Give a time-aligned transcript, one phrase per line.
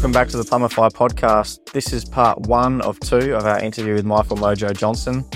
[0.00, 1.72] Welcome back to the Plumbify podcast.
[1.74, 5.26] This is part one of two of our interview with Michael Mojo Johnson.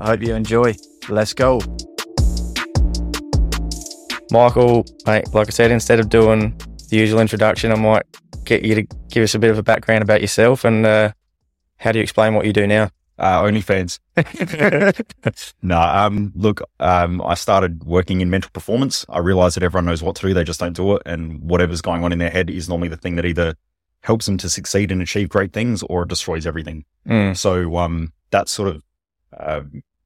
[0.00, 0.74] I hope you enjoy.
[1.10, 1.60] Let's go.
[4.30, 6.58] Michael, mate, like I said, instead of doing
[6.88, 8.04] the usual introduction, I might
[8.44, 11.12] get you to give us a bit of a background about yourself and uh,
[11.76, 12.88] how do you explain what you do now?
[13.18, 13.98] Uh, OnlyFans.
[15.62, 19.04] no, um, look, um, I started working in mental performance.
[19.10, 21.02] I realized that everyone knows what to do, they just don't do it.
[21.04, 23.56] And whatever's going on in their head is normally the thing that either
[24.02, 26.84] helps them to succeed and achieve great things or destroys everything.
[27.08, 27.36] Mm.
[27.36, 28.82] So um, that's sort of,
[29.36, 29.62] uh,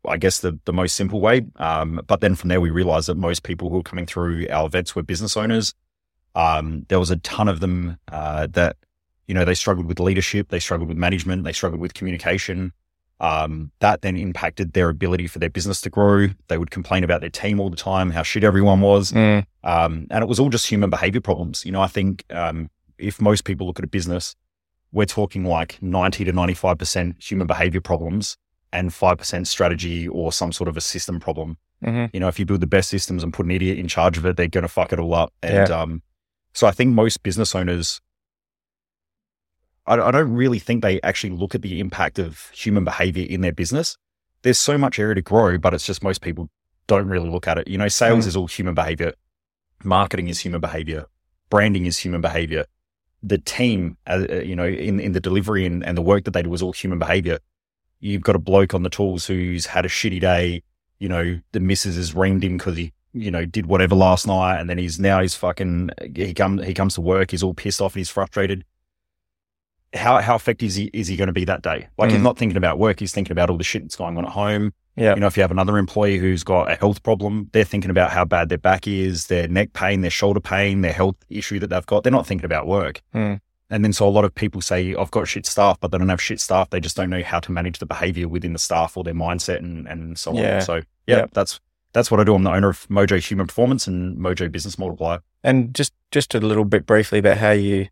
[0.09, 1.43] I guess, the, the most simple way.
[1.57, 4.67] Um, but then from there, we realized that most people who were coming through our
[4.67, 5.75] events were business owners.
[6.35, 8.77] Um, there was a ton of them uh, that,
[9.27, 12.73] you know, they struggled with leadership, they struggled with management, they struggled with communication.
[13.21, 16.29] Um, that then impacted their ability for their business to grow.
[16.49, 19.13] They would complain about their team all the time, how shit everyone was.
[19.13, 19.45] Mm.
[19.63, 21.67] Um, and it was all just human behavior problems.
[21.67, 24.35] You know, I think um, if most people look at a business,
[24.93, 28.37] we're talking like 90 to 95% human behavior problems
[28.73, 31.57] and 5% strategy or some sort of a system problem.
[31.85, 34.19] hmm You know, if you build the best systems and put an idiot in charge
[34.19, 35.33] of it, they're going to fuck it all up.
[35.43, 35.81] And Yeah.
[35.81, 36.03] um,
[36.53, 38.01] so I think most business owners,
[39.87, 43.41] I, I don't really think they actually look at the impact of human behavior in
[43.41, 43.97] their business.
[44.43, 46.49] There's so much area to grow, but it's just most people
[46.87, 47.69] don't really look at it.
[47.69, 48.29] You know, sales Mm.
[48.29, 49.13] is all human behavior,
[49.85, 51.07] marketing is human behavior,
[51.51, 52.65] branding is human behavior.
[53.23, 56.31] The team, uh, uh, you know, in, in the delivery and, and the work that
[56.33, 57.39] they do was all human behavior.
[58.01, 60.63] You've got a bloke on the tools who's had a shitty day.
[60.99, 64.59] You know, the missus has reamed him because he, you know, did whatever last night,
[64.59, 67.81] and then he's now he's fucking he comes he comes to work, he's all pissed
[67.83, 68.65] off, and he's frustrated.
[69.95, 71.89] How how effective is he is he going to be that day?
[71.99, 72.25] Like he's Mm.
[72.25, 74.73] not thinking about work, he's thinking about all the shit that's going on at home.
[74.97, 75.15] Yeah.
[75.15, 78.11] You know, if you have another employee who's got a health problem, they're thinking about
[78.11, 81.69] how bad their back is, their neck pain, their shoulder pain, their health issue that
[81.69, 82.03] they've got.
[82.03, 83.01] They're not thinking about work.
[83.15, 83.41] Mm.
[83.71, 86.09] And then so a lot of people say, I've got shit staff, but they don't
[86.09, 86.71] have shit staff.
[86.71, 89.59] They just don't know how to manage the behavior within the staff or their mindset
[89.59, 90.57] and, and so Yeah.
[90.57, 90.63] on.
[90.63, 90.83] So yeah,
[91.19, 91.27] Yeah.
[91.33, 91.61] that's
[91.93, 92.35] that's what I do.
[92.35, 95.21] I'm the owner of Mojo Human Performance and Mojo Business Multiplier.
[95.43, 97.89] And just just a little bit briefly about how you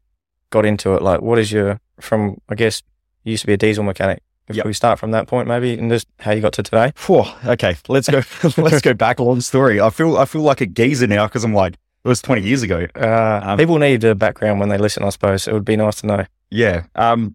[0.50, 1.02] got into it.
[1.02, 2.40] Like, what is your from?
[2.48, 2.82] I guess
[3.24, 4.22] you used to be a diesel mechanic.
[4.48, 4.66] If Yep.
[4.66, 6.92] we start from that point, maybe, and just how you got to today.
[6.96, 8.22] Phew, okay, let's go.
[8.62, 9.80] let's go back a long story.
[9.80, 12.62] I feel I feel like a geezer now because I'm like it was 20 years
[12.62, 12.86] ago.
[12.94, 15.46] Uh, Um, people need a background when they listen, I suppose.
[15.48, 16.24] It would be nice to know.
[16.50, 16.84] Yeah.
[16.94, 17.34] Um,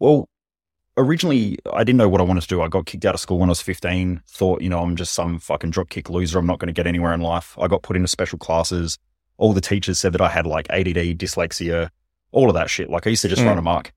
[0.00, 0.28] well,
[0.96, 2.62] originally I didn't know what I wanted to do.
[2.62, 4.22] I got kicked out of school when I was 15.
[4.26, 6.38] Thought, you know, I'm just some fucking dropkick loser.
[6.38, 7.56] I'm not going to get anywhere in life.
[7.60, 8.98] I got put into special classes.
[9.38, 11.90] All the teachers said that I had like ADD, dyslexia,
[12.32, 12.90] all of that shit.
[12.90, 13.46] Like I used to just Mm.
[13.46, 13.92] run amok.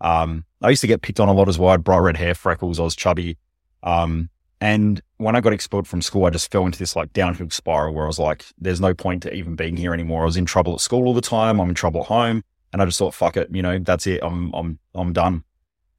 [0.00, 1.70] Um, I used to get picked on a lot as well.
[1.70, 2.80] I had bright red hair, freckles.
[2.80, 3.38] I was chubby.
[3.82, 4.30] Um,
[4.60, 7.94] and when I got expelled from school, I just fell into this like downhill spiral
[7.94, 10.22] where I was like, there's no point to even being here anymore.
[10.22, 11.60] I was in trouble at school all the time.
[11.60, 12.42] I'm in trouble at home.
[12.72, 14.20] And I just thought, fuck it, you know, that's it.
[14.22, 15.42] I'm, I'm, I'm done.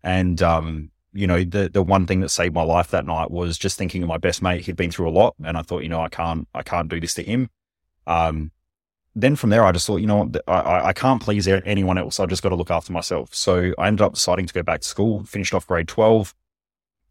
[0.03, 3.57] And, um, you know, the, the one thing that saved my life that night was
[3.57, 4.62] just thinking of my best mate.
[4.62, 7.00] He'd been through a lot and I thought, you know, I can't, I can't do
[7.01, 7.50] this to him.
[8.07, 8.51] Um,
[9.16, 12.20] then from there, I just thought, you know I, I, can't please anyone else.
[12.20, 13.34] I just got to look after myself.
[13.34, 16.34] So I ended up deciding to go back to school, finished off grade 12,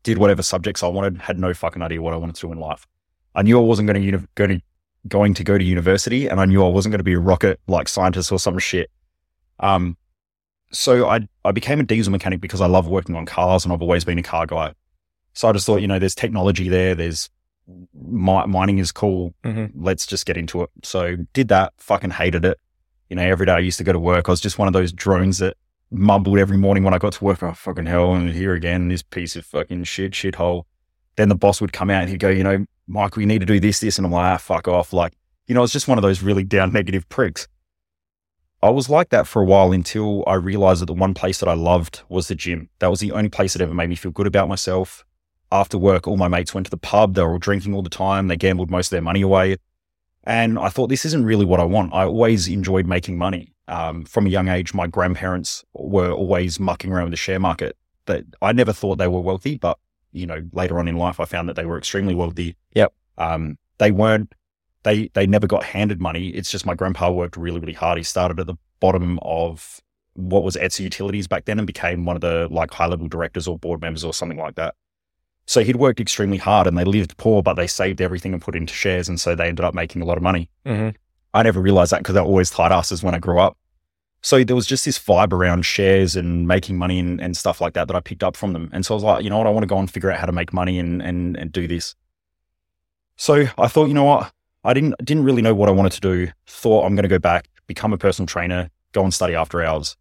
[0.03, 2.59] did whatever subjects I wanted, had no fucking idea what I wanted to do in
[2.59, 2.87] life.
[3.35, 4.61] I knew I wasn't going to, uni- going to,
[5.09, 7.61] going to go to university and I knew I wasn't going to be a rocket
[7.67, 8.91] like scientist or some shit.
[9.59, 9.99] Um,
[10.73, 13.83] so I, I became a diesel mechanic because I love working on cars and I've
[13.83, 14.73] always been a car guy.
[15.35, 16.95] So I just thought, you know, there's technology there.
[16.95, 17.29] There's
[17.67, 19.35] mi- mining is cool.
[19.45, 19.71] Mhm.
[19.75, 20.71] Let's just get into it.
[20.83, 21.73] So did that.
[21.79, 22.59] Fucking hated it.
[23.09, 24.29] You know, every day I used to go to work.
[24.29, 25.57] I was just one of those drones that
[25.91, 27.43] mumbled every morning when I got to work.
[27.43, 28.15] Oh, fucking hell.
[28.15, 30.65] And here again, this piece of fucking shit, shithole.
[31.17, 33.47] Then the boss would come out and he'd go, you know, Michael, you need to
[33.47, 33.99] do this, this.
[33.99, 34.93] And I'm like, ah, fuck off.
[34.93, 35.15] Like,
[35.47, 37.49] you know, it's just one of those really down negative pricks.
[38.63, 41.49] I was like that for a while until I realized that the one place that
[41.49, 42.69] I loved was the gym.
[42.79, 45.05] That was the only place that ever made me feel good about myself.
[45.53, 47.15] After work, all my mates went to the pub.
[47.15, 48.29] They were all drinking all the time.
[48.29, 49.57] They gambled most of their money away.
[50.25, 51.93] And I thought, this isn't really what I want.
[51.93, 53.55] I always enjoyed making money.
[53.69, 57.77] Um, from a young age, my grandparents were always mucking around with the share market.
[58.07, 59.79] That I never thought they were wealthy, but
[60.13, 62.57] you know, later on in life, I found that they were extremely wealthy.
[62.75, 62.93] Yep.
[63.19, 64.33] Um, they weren't.
[64.83, 66.29] They they never got handed money.
[66.29, 67.99] It's just my grandpa worked really really hard.
[67.99, 69.81] He started at the bottom of
[70.15, 73.47] what was ETSA Utilities back then and became one of the like high level directors
[73.47, 74.75] or board members or something like that.
[75.51, 78.55] So he'd worked extremely hard and they lived poor, but they saved everything and put
[78.55, 79.09] into shares.
[79.09, 80.49] And so they ended up making a lot of money.
[80.65, 80.91] hmm
[81.35, 83.57] I never realized that because I always tied asses when I grew up.
[84.23, 87.73] So there was just this vibe around shares and making money and, and stuff like
[87.75, 88.71] that that I picked up from them.
[88.73, 90.21] And so I was like, you know what, I want to go and figure out
[90.21, 91.97] how to make money and, and, and do this.
[93.17, 94.33] So I thought, you know what,
[94.63, 96.29] I didn't didn't really know what I wanted to do.
[96.47, 99.97] Thought I'm going to go back, become a personal trainer, go and study after hours.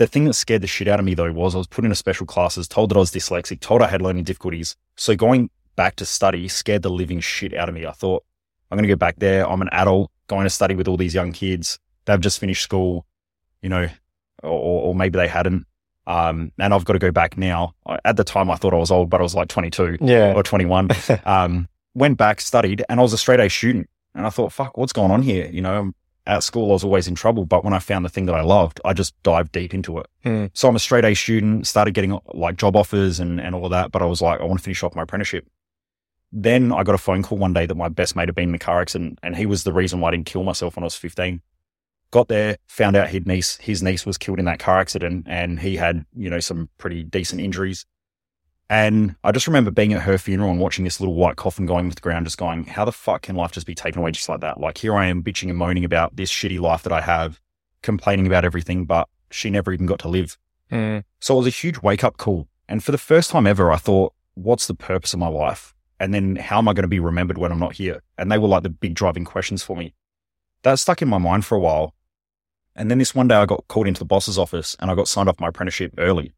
[0.00, 1.94] The thing that scared the shit out of me though was I was put into
[1.94, 4.74] special classes, told that I was dyslexic, told I had learning difficulties.
[4.96, 7.84] So going back to study scared the living shit out of me.
[7.84, 8.24] I thought,
[8.70, 9.46] I'm going to go back there.
[9.46, 11.78] I'm an adult going to study with all these young kids.
[12.06, 13.04] They've just finished school,
[13.60, 13.88] you know,
[14.42, 14.50] or,
[14.84, 15.66] or maybe they hadn't.
[16.06, 17.74] Um, and I've got to go back now.
[18.06, 20.32] At the time, I thought I was old, but I was like 22 Yeah.
[20.34, 20.88] or 21.
[21.26, 23.90] um, went back, studied, and I was a straight A student.
[24.14, 25.46] And I thought, fuck, what's going on here?
[25.52, 25.92] You know,
[26.26, 27.44] at school, I was always in trouble.
[27.44, 30.06] But when I found the thing that I loved, I just dived deep into it.
[30.22, 30.46] Hmm.
[30.52, 33.70] So I'm a straight A student, started getting like job offers and, and all of
[33.70, 33.90] that.
[33.92, 35.46] But I was like, I want to finish off my apprenticeship.
[36.32, 38.54] Then I got a phone call one day that my best mate had been in
[38.54, 40.86] a car accident and he was the reason why I didn't kill myself when I
[40.86, 41.42] was 15.
[42.12, 45.60] Got there, found out his niece, his niece was killed in that car accident and
[45.60, 47.84] he had, you know, some pretty decent injuries.
[48.70, 51.86] And I just remember being at her funeral and watching this little white coffin going
[51.86, 54.28] with the ground, just going, how the fuck can life just be taken away just
[54.28, 54.60] like that?
[54.60, 57.40] Like here I am bitching and moaning about this shitty life that I have,
[57.82, 60.38] complaining about everything, but she never even got to live.
[60.70, 60.98] Hmm.
[61.18, 62.46] So it was a huge wake up call.
[62.68, 65.74] And for the first time ever, I thought, what's the purpose of my life?
[65.98, 68.04] And then how am I going to be remembered when I'm not here?
[68.18, 69.94] And they were like the big driving questions for me.
[70.62, 71.96] That stuck in my mind for a while.
[72.76, 75.08] And then this one day I got called into the boss's office and I got
[75.08, 76.34] signed off my apprenticeship early.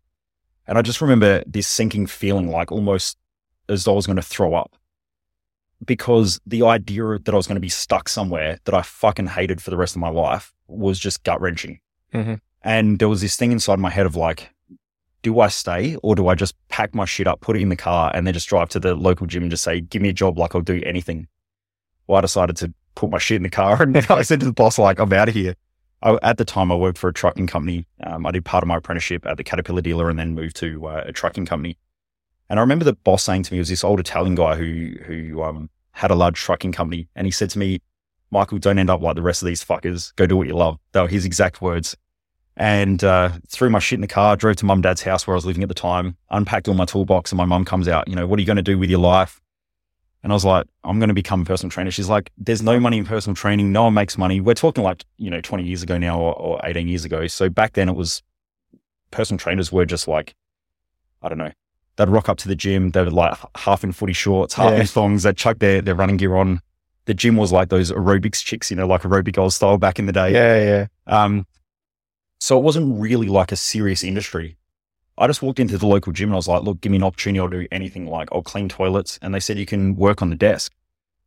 [0.67, 3.19] And I just remember this sinking feeling like almost
[3.69, 4.75] as though I was going to throw up
[5.85, 9.61] because the idea that I was going to be stuck somewhere that I fucking hated
[9.61, 11.81] for the rest of my life was just gut wrenching.
[12.15, 12.41] Mhm.
[12.63, 14.51] And there was this thing inside my head of like,
[15.23, 17.77] do I stay or do I just pack my shit up, put it in the
[17.77, 20.13] car, and then just drive to the local gym and just say, give me a
[20.13, 21.27] job like I'll do anything?
[22.07, 24.53] Well, I decided to put my shit in the car and I said to the
[24.53, 25.55] boss, like, I'm out of here.
[26.03, 27.87] I, at the time, I worked for a trucking company.
[28.03, 30.87] Um, I did part of my apprenticeship at the Caterpillar dealer and then moved to
[30.87, 31.79] uh, a trucking company.
[32.49, 34.95] And I remember the boss saying to me, it was this old Italian guy who,
[35.05, 37.09] who um, had a large trucking company.
[37.15, 37.81] And he said to me,
[38.31, 40.15] Michael, don't end up like the rest of these fuckers.
[40.17, 40.79] Go do what you love.
[40.93, 41.97] They were his exact words.
[42.57, 45.35] And uh, threw my shit in the car, drove to mum and dad's house where
[45.35, 48.09] I was living at the time, unpacked all my toolbox, and my mum comes out,
[48.09, 49.42] you know, what are you going to do with your life?
[50.23, 51.91] And I was like, I'm going to become a personal trainer.
[51.91, 53.73] She's like, there's no money in personal training.
[53.73, 54.41] No one makes money.
[54.41, 57.27] We're talking like, you know, 20 years ago now or, or 18 years ago.
[57.27, 58.23] So back then it was
[59.11, 60.35] personal trainers were just like,
[61.23, 61.51] I don't know.
[61.97, 62.91] They'd rock up to the gym.
[62.91, 64.81] They were like half in footy shorts, half Yeah.
[64.81, 65.25] in thongs.
[65.25, 66.61] They'd chuck their, their running gear on.
[67.07, 70.07] The gym was like those aerobics chicks, you know, like aerobic girls style back in
[70.07, 70.33] the day.
[70.33, 71.23] Yeah, yeah.
[71.25, 71.47] Um,
[72.39, 74.57] so it wasn't really like a serious industry.
[75.19, 77.05] I just walked into the local gym and I was like, look, give me an
[77.05, 77.41] opportunity.
[77.41, 78.07] I'll do anything.
[78.07, 79.19] Like I'll clean toilets.
[79.23, 80.73] And they said you can work on the desk.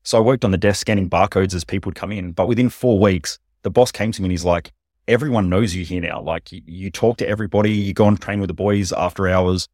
[0.03, 2.31] So I worked on the desk scanning barcodes as people would come in.
[2.31, 4.71] But within four weeks, the boss came to me and he's like,
[5.07, 6.21] everyone knows you here now.
[6.21, 9.67] Like you, you talk to everybody, you go and train with the boys after hours.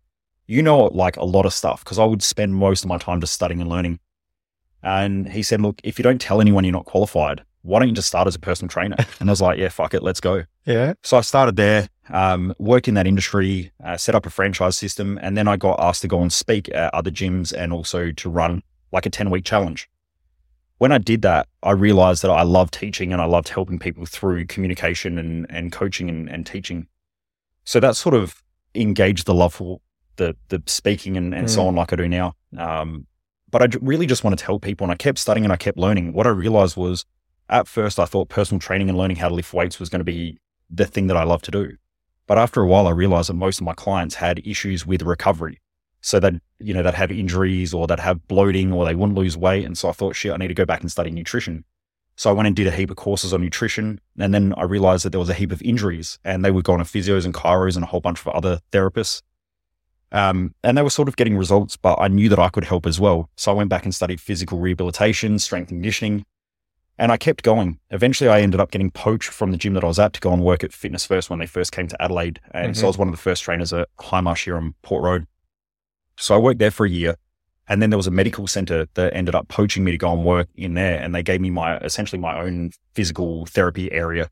[0.47, 3.21] You know, like a lot of stuff because I would spend most of my time
[3.21, 3.99] just studying and learning.
[4.83, 7.93] And he said, look, if you don't tell anyone you're not qualified, why don't you
[7.93, 8.97] just start as a personal trainer?
[9.19, 10.43] And I was like, yeah, fuck it, let's go.
[10.65, 10.93] Yeah.
[11.03, 15.17] So I started there, um, worked in that industry, uh, set up a franchise system,
[15.21, 18.29] and then I got asked to go and speak at other gyms and also to
[18.29, 19.89] run like a 10 week challenge.
[20.77, 24.05] When I did that, I realized that I loved teaching and I loved helping people
[24.05, 26.87] through communication and, and coaching and, and teaching.
[27.63, 28.41] So that sort of
[28.73, 29.79] engaged the love for
[30.15, 31.67] the, the speaking and, and so Mm.
[31.67, 32.33] on, like I do now.
[32.57, 33.05] Um,
[33.51, 35.77] but I really just wanted to help people and I kept studying and I kept
[35.77, 36.13] learning.
[36.13, 37.05] What I realized was
[37.49, 40.05] at first I thought personal training and learning how to lift weights was going to
[40.05, 40.39] be
[40.69, 41.75] the thing that I love to do.
[42.31, 45.59] But after a while, I realized that most of my clients had issues with recovery.
[45.99, 49.35] So that, you know, they'd have injuries or they'd have bloating or they wouldn't lose
[49.35, 49.65] weight.
[49.65, 51.65] And so I thought, shit, I need to go back and study nutrition.
[52.15, 53.99] So I went and did a heap of courses on nutrition.
[54.17, 56.71] And then I realized that there was a heap of injuries and they would go
[56.71, 59.23] on to physios and chiros and a whole bunch of other therapists.
[60.13, 62.85] Um, and they were sort of getting results, but I knew that I could help
[62.85, 63.29] as well.
[63.35, 66.23] So I went back and studied physical rehabilitation, strength and conditioning,
[67.01, 67.79] and I kept going.
[67.89, 70.31] Eventually, I ended up getting poached from the gym that I was at to go
[70.31, 72.39] and work at Fitness First when they first came to Adelaide.
[72.51, 75.25] And so I was one of the first trainers at Hindmarsh here on Port Road.
[76.17, 77.15] So I worked there for a year.
[77.67, 80.23] And then there was a medical center that ended up poaching me to go and
[80.23, 81.01] work in there.
[81.01, 84.29] And they gave me my essentially my own physical therapy area.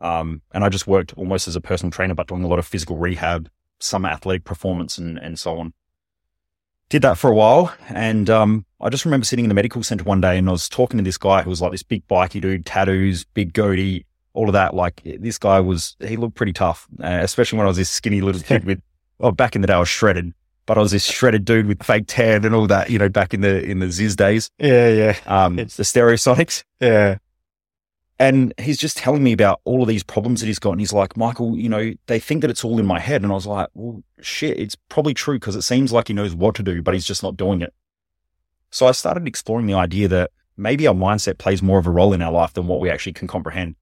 [0.00, 2.66] Um, and I just worked almost as a personal trainer, but doing a lot of
[2.66, 3.50] physical rehab,
[3.80, 5.74] some athletic performance and, and so on.
[6.88, 7.74] Did that for a while.
[7.90, 10.68] And um, I just remember sitting in the medical center one day and I was
[10.68, 14.48] talking to this guy who was like this big bikey dude, tattoos, big goatee, all
[14.48, 14.74] of that.
[14.74, 18.20] Like this guy was, he looked pretty tough, uh, especially when I was this skinny
[18.22, 18.80] little kid with,
[19.18, 20.32] well, back in the day I was shredded,
[20.64, 23.34] but I was this shredded dude with fake tan and all that, you know, back
[23.34, 25.16] in the, in the Ziz days, Yeah, yeah.
[25.26, 26.64] um, It's- the stereosonics.
[26.80, 27.18] Yeah.
[28.20, 30.72] And he's just telling me about all of these problems that he's got.
[30.72, 33.22] And he's like, Michael, you know, they think that it's all in my head.
[33.22, 36.34] And I was like, well, shit, it's probably true because it seems like he knows
[36.34, 37.72] what to do, but he's just not doing it.
[38.70, 42.12] So I started exploring the idea that maybe our mindset plays more of a role
[42.12, 43.76] in our life than what we actually can comprehend.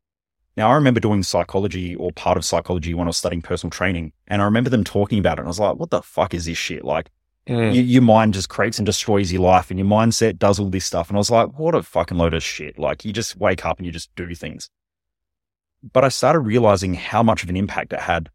[0.57, 4.13] Now, I remember doing psychology or part of psychology when I was studying personal training,
[4.27, 5.41] and I remember them talking about it.
[5.41, 6.85] And I was like, what the fuck is this shit?
[6.85, 7.11] Like,
[7.49, 7.75] Mm.
[7.75, 10.85] you, your mind just creates and destroys your life, and your mindset does all this
[10.85, 11.09] stuff.
[11.09, 12.79] And I was like, what a fucking load of shit.
[12.79, 14.69] Like, you just wake up and you just do things.
[15.93, 18.31] But I started realizing how much of an impact it had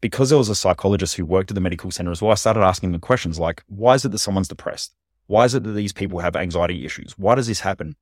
[0.00, 2.32] because there was a psychologist who worked at the medical center as well.
[2.32, 4.94] I started asking them questions like, why is it that someone's depressed?
[5.26, 7.12] Why is it that these people have anxiety issues?
[7.18, 7.96] Why does this happen?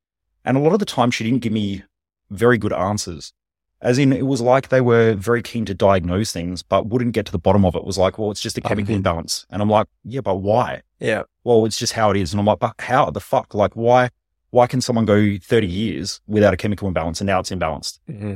[0.45, 1.83] And a lot of the time, she didn't give me
[2.31, 3.33] very good answers.
[3.81, 7.27] As in, it was like they were very keen to diagnose things, but wouldn't get
[7.27, 7.79] to the bottom of it.
[7.79, 9.47] It was like, well, it's just a chemical imbalance.
[9.51, 10.83] And I'm like, yeah, but why?
[10.99, 11.23] Yeah.
[11.45, 12.33] Well, it's just how it is.
[12.33, 13.55] And I'm like, but how the fuck?
[13.55, 14.11] Like, why?
[14.51, 18.01] Why can someone go 30 years without a chemical imbalance and now it's imbalanced?
[18.07, 18.35] hmm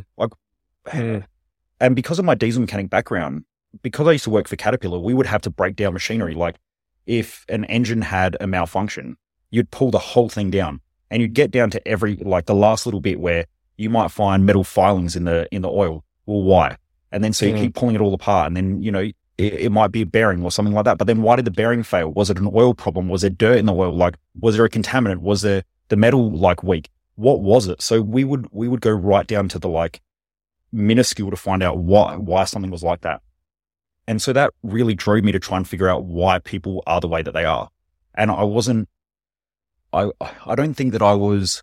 [0.86, 1.24] Mm.
[1.80, 3.44] And because of my diesel mechanic background,
[3.82, 6.34] because I used to work for Caterpillar, we would have to break down machinery.
[6.34, 6.56] Like
[7.06, 9.16] if an engine had a malfunction,
[9.50, 10.80] you'd pull the whole thing down
[11.10, 13.46] and you'd get down to every, like the last little bit where
[13.82, 16.04] you might find metal filings in the, in the oil.
[16.26, 16.76] Well, why?
[17.10, 17.60] And then so you Mm.
[17.60, 20.42] keep pulling it all apart and then, you know, it, it might be a bearing
[20.44, 20.98] or something like that.
[20.98, 22.12] But then why did the bearing fail?
[22.12, 23.08] Was it an oil problem?
[23.08, 23.94] Was there dirt in the oil?
[23.94, 25.18] Like, was there a contaminant?
[25.18, 26.88] Was there the metal like weak?
[27.16, 27.82] What was it?
[27.82, 30.00] So we would, we would go right down to the like
[30.70, 33.20] minuscule to find out why, why something was like that.
[34.06, 37.08] And so that really drove me to try and figure out why people are the
[37.08, 37.68] way that they are.
[38.14, 38.88] And I wasn't,
[39.92, 40.10] I,
[40.46, 41.62] I don't think that I was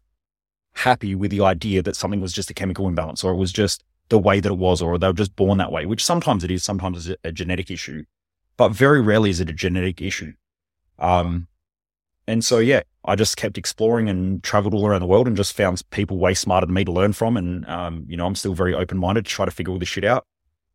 [0.80, 3.84] happy with the idea that something was just a chemical imbalance or it was just
[4.10, 6.50] the way that it was, or they were just born that way, which sometimes it
[6.50, 8.04] is, sometimes it's a, genetic issue,
[8.58, 10.34] but very rarely is it a genetic issue.
[10.98, 11.48] Um,
[12.28, 15.54] and so, yeah, I just kept exploring and traveled all around the world and just
[15.54, 17.38] found people way smarter than me to learn from.
[17.38, 19.90] And, um, you know, I'm still very open minded to try to figure all this
[19.90, 20.26] shit out.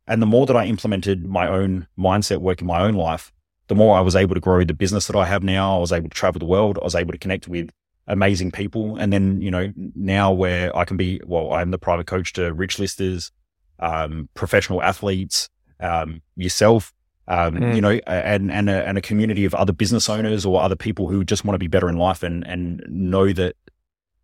[0.07, 3.33] And the more that I implemented my own mindset work in my own life,
[3.67, 5.77] the more I was able to grow the business that I have now.
[5.77, 6.77] I was able to travel the world.
[6.79, 7.71] I was able to connect with
[8.07, 8.95] amazing people.
[8.97, 12.53] And then, you know, now where I can be, well, I'm the private coach to
[12.53, 13.31] rich listers,
[13.79, 16.93] um, professional athletes, um, yourself,
[17.27, 17.75] um, Mm.
[17.75, 21.07] you know, and, and a, and a community of other business owners or other people
[21.09, 23.55] who just want to be better in life and, and know that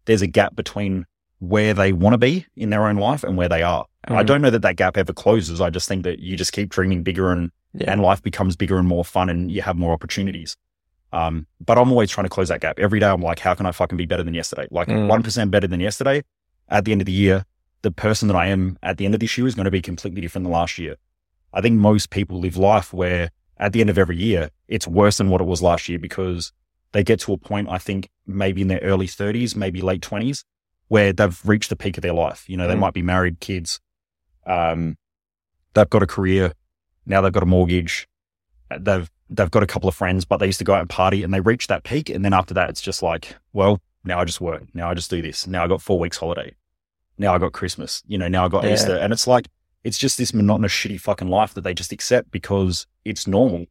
[0.05, 1.05] there's a gap between
[1.39, 3.85] where they want to be in their own life and where they are.
[4.07, 4.25] I Mhm.
[4.27, 5.59] don't know that that gap ever closes.
[5.59, 7.91] I just think that you just keep dreaming bigger and, Yeah.
[7.91, 10.55] and life becomes bigger and more fun and you have more opportunities.
[11.13, 12.79] Um, but I'm always trying to close that gap.
[12.79, 14.67] Every day I'm like, how can I fucking be better than yesterday?
[14.71, 15.07] Like Mm.
[15.09, 16.23] 1% better than yesterday.
[16.69, 17.45] At the end of the year,
[17.81, 19.81] the person that I am at the end of this year is going to be
[19.81, 20.95] completely different than last year.
[21.53, 25.17] I think most people live life where at the end of every year, it's worse
[25.17, 26.53] than what it was last year because
[26.93, 30.43] they get to a point, I think maybe in their early 30s, maybe late 20s,
[30.87, 32.47] where they've reached the peak of their life.
[32.49, 32.79] You know, they Mm.
[32.79, 33.79] might be married, kids,
[34.45, 34.97] um,
[35.73, 36.53] they've got a career,
[37.05, 38.07] now they've got a mortgage,
[38.79, 41.23] they've they've got a couple of friends, but they used to go out and party
[41.23, 44.25] and they reach that peak, and then after that, it's just like, well, now I
[44.25, 46.53] just work, now I just do this, now I got four weeks holiday,
[47.17, 48.73] now I got Christmas, you know, now I got Yeah.
[48.73, 49.47] Easter, and it's like
[49.83, 53.65] it's just this monotonous, shitty fucking life that they just accept because it's normal.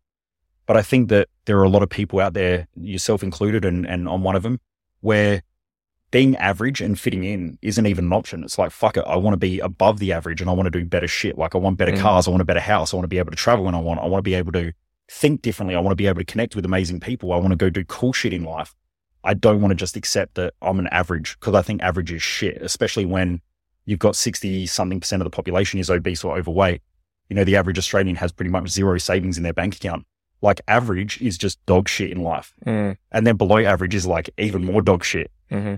[0.67, 3.87] But I think that there are a lot of people out there, yourself included, and
[3.87, 4.59] and I'm one of them,
[5.00, 5.43] where
[6.11, 8.43] being average and fitting in isn't even an option.
[8.43, 9.05] It's like, fuck it.
[9.07, 11.38] I want to be above the average and I want to do better shit.
[11.38, 12.00] Like I want better Mm.
[12.00, 12.26] cars.
[12.26, 12.93] I want a better house.
[12.93, 14.00] I want to be able to travel when I want.
[14.00, 14.73] I want to be able to
[15.11, 15.75] think differently.
[15.75, 17.33] I want to be able to connect with amazing people.
[17.33, 18.75] I want to go do cool shit in life.
[19.25, 22.23] I don't want to just accept that I'm an average because I think average is
[22.23, 23.43] shit, especially when
[23.85, 26.81] you've got 60 something percent of the population is obese or overweight.
[27.29, 30.07] You know, the average Australian has pretty much zero savings in their bank account.
[30.43, 32.55] Like average is just dog shit in life.
[32.64, 32.97] Mm.
[33.12, 35.75] And then below average is like even more dog shit hmm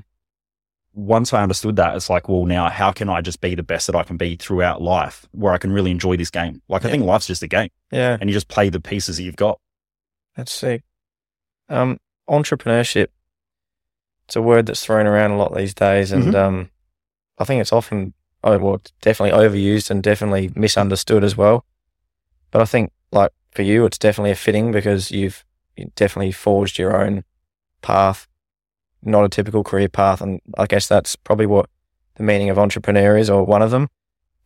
[0.94, 3.86] once I understood that, it's like, well, now how can I just be the best
[3.86, 6.60] that I can be throughout life where I can really enjoy this game?
[6.68, 8.16] Like, I think life's just a game Yeah.
[8.20, 9.58] and you just play the pieces that you've got.
[10.36, 10.82] That's sick.
[11.68, 13.08] Um, entrepreneurship.
[14.26, 16.34] It's a word that's thrown around a lot these days, and Mhm.
[16.34, 16.70] um,
[17.38, 21.64] I think it's often, oh, well, definitely overused and definitely misunderstood as well.
[22.50, 25.44] But I think, like for you, it's definitely a fitting because you've
[25.96, 27.24] definitely forged your own
[27.82, 28.28] path,
[29.02, 31.68] not a typical career path, and I guess that's probably what
[32.16, 33.88] the meaning of entrepreneur is, or one of them.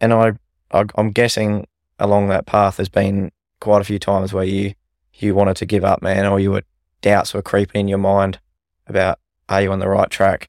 [0.00, 0.32] And I,
[0.72, 1.66] I I'm guessing
[1.98, 4.74] along that path, there's been quite a few times where you
[5.14, 6.62] you wanted to give up, man, or you were
[7.00, 8.38] doubts were creeping in your mind
[8.86, 10.48] about are you on the right track?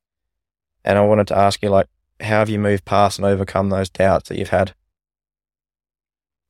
[0.84, 1.88] And I wanted to ask you, like,
[2.20, 4.74] how have you moved past and overcome those doubts that you've had?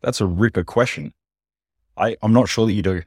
[0.01, 1.13] That's a ripper question.
[1.97, 3.01] I, I'm not sure that you do.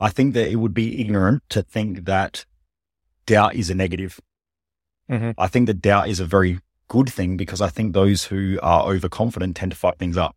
[0.00, 2.44] I think that it would be ignorant to think that
[3.26, 4.20] doubt is a negative.
[5.10, 5.34] Mhm.
[5.38, 8.86] I think that doubt is a very good thing because I think those who are
[8.92, 10.36] overconfident tend to fuck things up.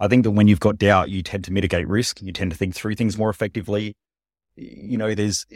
[0.00, 2.22] I think that when you've got doubt, you tend to mitigate risk.
[2.22, 3.96] You tend to think through things more effectively.
[4.56, 5.46] You know, there's,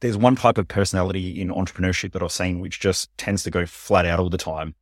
[0.00, 3.66] there's one type of personality in entrepreneurship that I've seen, which just tends to go
[3.66, 4.74] flat out all the time.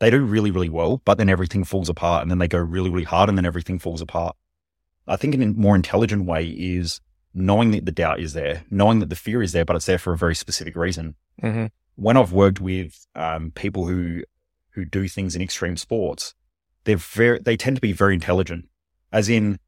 [0.00, 2.88] they do really, really well, but then everything falls apart and then they go really,
[2.90, 4.36] really hard and then everything falls apart.
[5.08, 7.00] I think in a more intelligent way is
[7.34, 9.98] knowing that the doubt is there, knowing that the fear is there, but it's there
[9.98, 11.14] for a very specific reason.
[11.42, 11.66] Mm-hmm.
[11.96, 14.22] When I've worked with um, people who
[14.70, 16.34] who do things in extreme sports,
[16.84, 18.68] they're very they tend to be very intelligent,
[19.12, 19.58] as in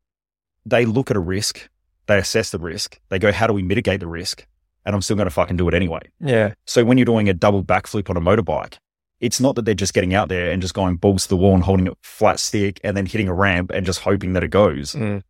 [0.65, 1.69] they look at a risk,
[2.07, 4.47] they assess the risk, they go, how do we mitigate the risk?
[4.85, 6.01] And I'm still going to fucking do it anyway.
[6.21, 6.55] Yeah.
[6.65, 8.79] So when you're doing a double backflip on a motorbike,
[9.21, 11.55] it's not that they're just getting out there and just going balls to the wall
[11.55, 14.49] and holding a flat stick and then hitting a ramp and just hoping that it
[14.49, 14.95] goes.
[14.95, 15.23] Mm.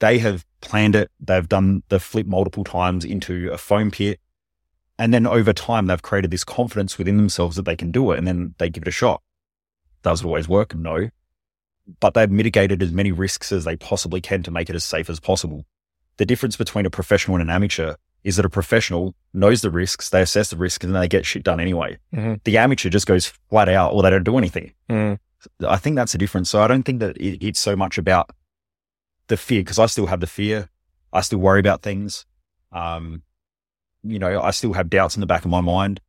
[0.00, 1.10] They have planned it.
[1.20, 4.18] They've done the flip multiple times into a foam pit.
[4.98, 8.18] And then over time, they've created this confidence within themselves that they can do it.
[8.18, 9.22] And then they give it a shot.
[10.02, 10.74] Does it always work?
[10.74, 11.10] No.
[12.00, 15.10] But they've mitigated as many risks as they possibly can to make it as safe
[15.10, 15.64] as possible.
[16.16, 20.10] The difference between a professional and an amateur is that a professional knows the risks,
[20.10, 21.98] they assess the risks, and they get shit done anyway.
[22.14, 22.40] Mhm.
[22.44, 24.72] The amateur just goes flat out or they don't do anything.
[24.88, 25.18] Mm.
[25.66, 26.48] I think that's the difference.
[26.50, 28.30] So I don't think that it, it's so much about
[29.32, 30.68] the fear because I still have the fear.
[31.12, 32.26] I still worry about things.
[32.70, 33.22] Um,
[34.02, 36.00] you know, I still have doubts in the back of my mind,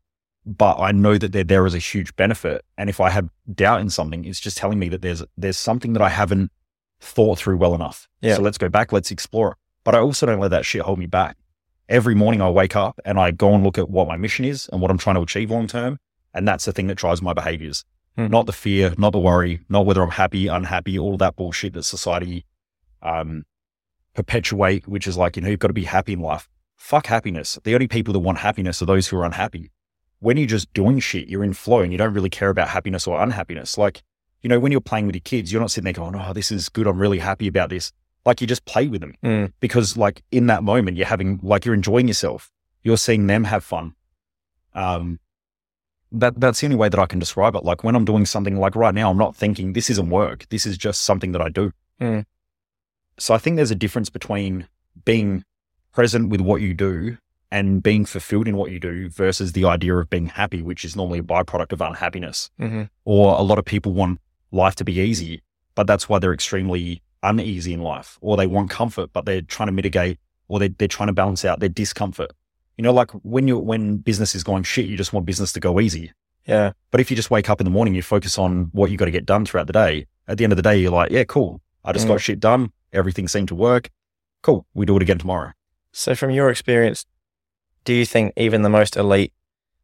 [0.45, 2.65] but I know that they're there as a huge benefit.
[2.77, 5.93] And if I have doubt in something, it's just telling me that there's there's something
[5.93, 6.51] that I haven't
[6.99, 8.09] thought through well enough.
[8.21, 8.35] Yeah.
[8.35, 8.91] So let's go back.
[8.91, 9.57] Let's explore it.
[9.85, 11.37] But I also don't let that shit hold me back.
[11.87, 14.69] Every morning I wake up and I go and look at what my mission is
[14.71, 15.97] and what I'm trying to achieve long term.
[16.33, 17.85] And that's the thing that drives my behaviors.
[18.17, 18.27] Hmm.
[18.27, 21.83] Not the fear, not the worry, not whether I'm happy, unhappy, all that bullshit that
[21.83, 22.45] society
[23.03, 23.45] um,
[24.13, 26.49] perpetuate, which is like, you know, you've got to be happy in life.
[26.75, 27.59] Fuck happiness.
[27.63, 29.71] The only people that want happiness are those who are unhappy.
[30.19, 33.07] When you're just doing shit, you're in flow and you don't really care about happiness
[33.07, 33.77] or unhappiness.
[33.77, 34.01] Like,
[34.41, 36.51] you know, when you're playing with your kids, you're not sitting there going, oh, this
[36.51, 36.87] is good.
[36.87, 37.91] I'm really happy about this.
[38.25, 39.51] Like you just play with them Mm.
[39.59, 42.51] because like in that moment, you're having, like you're enjoying yourself.
[42.83, 43.95] You're seeing them have fun.
[44.73, 45.19] Um,
[46.11, 47.63] that, that's the only way that I can describe it.
[47.65, 50.47] Like when I'm doing something like right now, I'm not thinking this isn't work.
[50.49, 51.71] This is just something that I do.
[51.99, 52.25] Mm.
[53.17, 54.67] So I think there's a difference between
[55.05, 55.43] being
[55.91, 57.17] present with what you do
[57.51, 60.95] and being fulfilled in what you do versus the idea of being happy, which is
[60.95, 62.49] normally a byproduct of unhappiness.
[62.59, 64.19] hmm Or a lot of people want
[64.51, 65.41] life to be easy,
[65.75, 68.17] but that's why they're extremely uneasy in life.
[68.21, 71.45] Or they want comfort, but they're trying to mitigate or they're, they're trying to balance
[71.45, 72.31] out their discomfort.
[72.77, 75.59] You know, like when you when business is going shit, you just want business to
[75.59, 76.11] go easy.
[76.47, 76.71] Yeah.
[76.89, 79.05] But if you just wake up in the morning, you focus on what you got
[79.05, 80.07] to get done throughout the day.
[80.27, 81.61] At the end of the day, you're like, yeah, cool.
[81.85, 82.09] I just Mm.
[82.09, 82.71] got shit done.
[82.93, 83.89] Everything seemed to work.
[84.41, 84.65] Cool.
[84.73, 85.51] We do it again tomorrow.
[85.91, 87.05] So, from your experience,
[87.85, 89.33] do you think even the most elite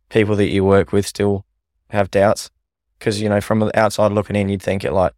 [0.10, 1.45] people that you work with still
[1.89, 2.50] have doubts?
[2.98, 5.13] Because you know, from the outside looking in, you'd think it like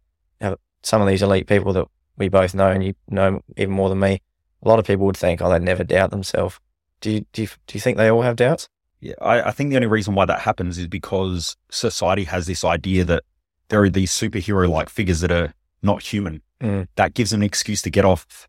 [0.82, 4.00] some of these elite people that we both know, and you know even more than
[4.00, 4.20] me.
[4.62, 6.60] A lot of people would think, oh, they never doubt themselves.
[7.00, 8.68] Do you do you, do you think they all have doubts?
[9.00, 12.62] Yeah, I, I think the only reason why that happens is because society has this
[12.64, 13.24] idea that
[13.68, 16.42] there are these superhero like figures that are not human.
[16.62, 16.86] Mm.
[16.96, 18.48] That gives them an excuse to get off.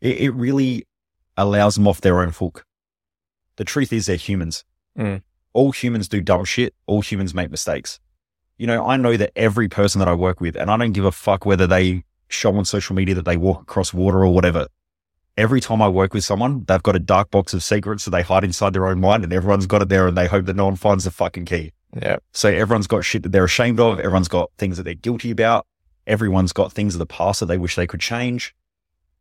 [0.00, 0.86] It, it really
[1.36, 2.64] allows them off their own hook.
[3.56, 4.64] The truth is, they're humans.
[4.98, 5.22] Mm.
[5.52, 6.74] All humans do dumb shit.
[6.86, 8.00] All humans make mistakes.
[8.58, 11.04] You know, I know that every person that I work with, and I don't give
[11.04, 14.66] a fuck whether they show on social media that they walk across water or whatever.
[15.36, 18.22] Every time I work with someone, they've got a dark box of secrets that they
[18.22, 20.64] hide inside their own mind, and everyone's got it there, and they hope that no
[20.64, 21.72] one finds the fucking key.
[22.00, 22.16] Yeah.
[22.32, 23.98] So everyone's got shit that they're ashamed of.
[23.98, 25.66] Everyone's got things that they're guilty about.
[26.06, 28.54] Everyone's got things of the past that they wish they could change.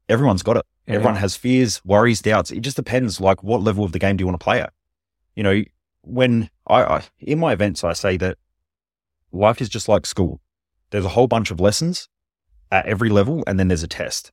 [0.08, 0.66] Everyone's got it.
[0.88, 0.96] Yeah.
[0.96, 2.52] Everyone has fears, worries, doubts.
[2.52, 4.72] It just depends, like, what level of the game do you want to play at?
[5.36, 5.64] You know,
[6.04, 8.38] when I, I in my events, I say that
[9.32, 10.42] life is just like school.
[10.92, 12.08] There's a whole bunch of lessons
[12.72, 14.32] at every level, and then there's a test.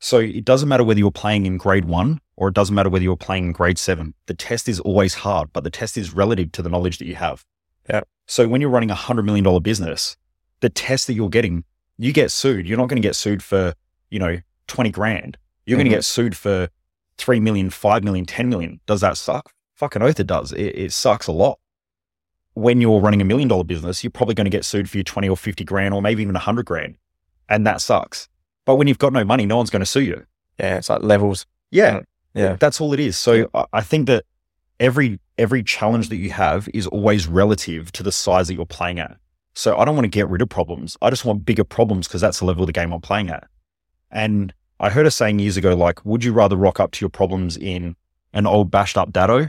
[0.00, 3.02] So it doesn't matter whether you're playing in grade one or it doesn't matter whether
[3.02, 4.14] you're playing in grade seven.
[4.26, 7.16] The test is always hard, but the test is relative to the knowledge that you
[7.16, 7.44] have.
[7.88, 8.00] Yeah.
[8.26, 10.16] So when you're running a hundred million dollar business,
[10.60, 11.64] the test that you're getting,
[11.98, 12.66] you get sued.
[12.66, 13.74] You're not going to get sued for,
[14.10, 15.36] you know, 20 grand.
[15.66, 15.90] You're going Mhm.
[15.90, 16.68] to get sued for
[17.18, 18.80] 3 million, 5 million, 10 million.
[18.86, 19.52] Does that suck?
[19.76, 20.52] Fucking oath it does.
[20.52, 21.58] It, it sucks a lot.
[22.54, 25.04] When you're running a million dollar business, you're probably going to get sued for your
[25.04, 26.96] 20 or 50 grand or maybe even 100 grand.
[27.48, 28.28] And that sucks.
[28.64, 30.24] But when you've got no money, no one's going to sue you.
[30.58, 30.76] Yeah.
[30.76, 31.46] It's like levels.
[31.70, 32.00] Yeah.
[32.34, 32.56] Yeah.
[32.60, 33.16] That's all it is.
[33.16, 34.24] So I think that
[34.78, 38.98] every every challenge that you have is always relative to the size that you're playing
[38.98, 39.16] at.
[39.54, 40.96] So I don't want to get rid of problems.
[41.02, 43.48] I just want bigger problems because that's the level of the game I'm playing at.
[44.10, 47.10] And I heard a saying years ago, like, would you rather rock up to your
[47.10, 47.96] problems in
[48.32, 49.48] an old bashed up Datto,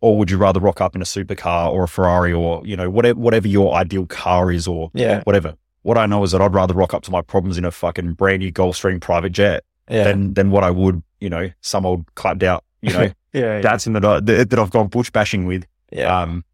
[0.00, 2.88] or would you rather rock up in a supercar or a Ferrari or you know
[2.90, 5.22] whatever whatever your ideal car is or Yeah.
[5.24, 5.54] whatever?
[5.82, 8.12] What I know is that I'd rather rock up to my problems in a fucking
[8.14, 10.04] brand new Gulfstream private jet Yeah.
[10.04, 13.60] than than what I would, you know, some old clapped out, you know, yeah.
[13.60, 15.64] that's in that that I've gone bush bashing with.
[15.90, 16.16] yeah.
[16.22, 16.44] Um,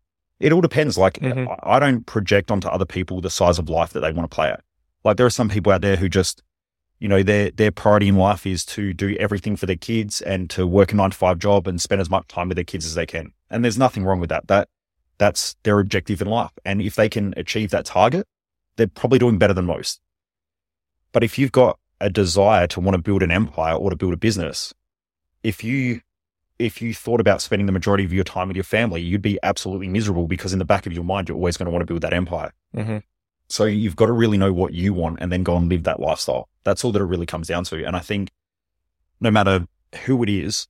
[0.44, 0.98] it all depends.
[0.98, 1.48] Like Mhm.
[1.62, 4.34] I I don't project onto other people the size of life that they want to
[4.34, 4.60] play at.
[5.04, 6.42] Like there are some people out there who just,
[7.00, 10.50] you know, their their priority in life is to do everything for their kids and
[10.50, 12.84] to work a nine to five job and spend as much time with their kids
[12.86, 13.32] as they can.
[13.50, 14.46] And there's nothing wrong with that.
[14.48, 14.68] That
[15.18, 16.52] that's their objective in life.
[16.64, 18.26] And if they can achieve that target,
[18.76, 20.00] they're probably doing better than most.
[21.12, 24.12] But if you've got a desire to want to build an empire or to build
[24.12, 24.74] a business,
[25.42, 26.00] if you
[26.58, 29.38] if you thought about spending the majority of your time with your family, you'd be
[29.42, 31.86] absolutely miserable because in the back of your mind, you're always going to want to
[31.86, 32.52] build that empire.
[32.74, 32.98] hmm
[33.48, 36.00] So you've got to really know what you want and then go and live that
[36.00, 36.48] lifestyle.
[36.62, 37.84] That's all that it really comes down to.
[37.84, 38.30] And I think
[39.20, 39.66] no matter
[40.04, 40.68] who it is,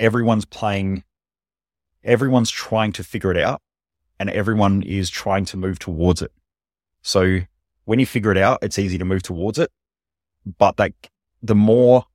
[0.00, 1.04] everyone's playing,
[2.02, 3.60] everyone's trying to figure it out
[4.18, 6.32] and everyone is trying to move towards it.
[7.02, 7.40] So
[7.84, 9.70] when you figure it out, it's easy to move towards it.
[10.58, 10.92] But that
[11.42, 12.06] the more,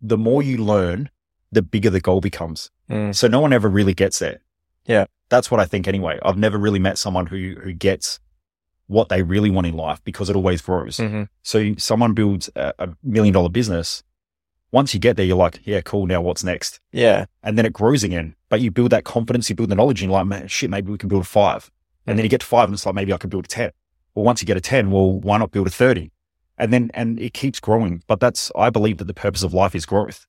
[0.00, 1.10] the more you learn,
[1.50, 2.70] the bigger the goal becomes.
[2.90, 3.14] Mm.
[3.14, 4.40] So no one ever really gets there.
[4.86, 5.06] Yeah.
[5.28, 6.18] That's what I think anyway.
[6.22, 8.20] I've never really met someone who, who gets
[8.86, 10.96] what they really want in life because it always grows.
[10.96, 14.02] hmm So someone builds a, a million dollar business.
[14.70, 16.06] Once you get there, you're like, yeah, cool.
[16.06, 16.80] Now what's next?
[16.92, 17.26] Yeah.
[17.42, 20.10] And then it grows again, but you build that confidence, you build the knowledge and
[20.10, 21.70] you're like, man, shit, maybe we can build a five.
[22.06, 23.70] And then you get to five and it's like, maybe I could build a 10.
[24.14, 26.10] Well, once you get a 10, well, why not build a 30?
[26.58, 28.02] And then, and it keeps growing.
[28.06, 30.26] But that's, I believe that the purpose of life is growth.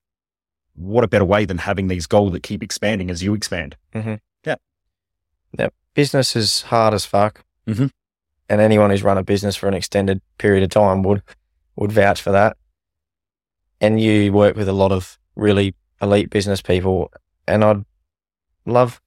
[0.74, 3.76] What a better way than having these goals that keep expanding as you expand?
[4.46, 4.54] Yeah.
[5.58, 5.68] Yeah.
[5.94, 7.44] Business is hard as fuck.
[7.66, 7.90] Mhm.
[8.48, 11.22] And anyone who's run a business for an extended period of time would
[11.76, 12.56] would vouch for that.
[13.80, 17.10] And you work with a lot of really elite business people,
[17.46, 17.84] and I'd
[18.66, 19.00] love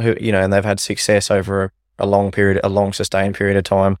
[0.00, 1.70] who you know, and they've had success over a,
[2.00, 3.98] a long period, a long sustained period of time.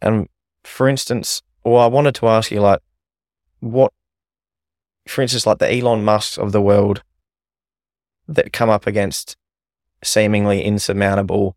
[0.00, 0.28] And
[0.64, 2.80] for instance, well, I wanted to ask you, like,
[3.60, 3.92] what,
[5.06, 7.02] for instance, like the Elon Musk of the world
[8.28, 9.36] that come up against
[10.02, 11.56] seemingly insurmountable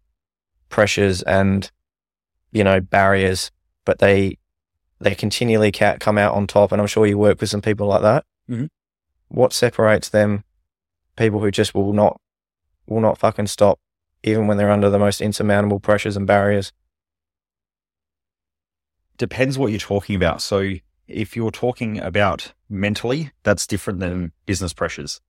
[0.69, 1.71] pressures and
[2.51, 3.51] you know barriers,
[3.85, 4.37] but they
[4.99, 6.71] they continually ca- come out on top.
[6.71, 8.25] And I'm sure you work with some people like that.
[8.49, 8.69] Mhm.
[9.27, 10.43] What separates them?
[11.17, 12.19] People who just will not
[12.87, 13.79] will not fucking stop,
[14.23, 16.71] even when they're under the most insurmountable pressures and barriers.
[19.17, 20.41] Depends what you're talking about.
[20.41, 20.73] So
[21.07, 25.21] if you're talking about mentally, that's different than business pressures.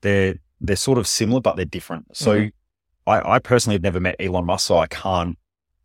[0.00, 2.14] They're they're sort of similar, but they're different.
[2.16, 2.52] So Mhm.
[3.06, 5.38] I, I personally have never met Elon Musk, so I can't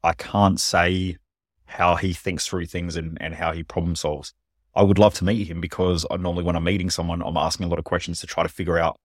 [0.04, 1.18] I can't say
[1.66, 4.34] how he thinks through things and, and how he problem solves.
[4.76, 7.66] I would love to meet him because I normally when I'm meeting someone, I'm asking
[7.66, 8.98] a lot of questions to try to figure out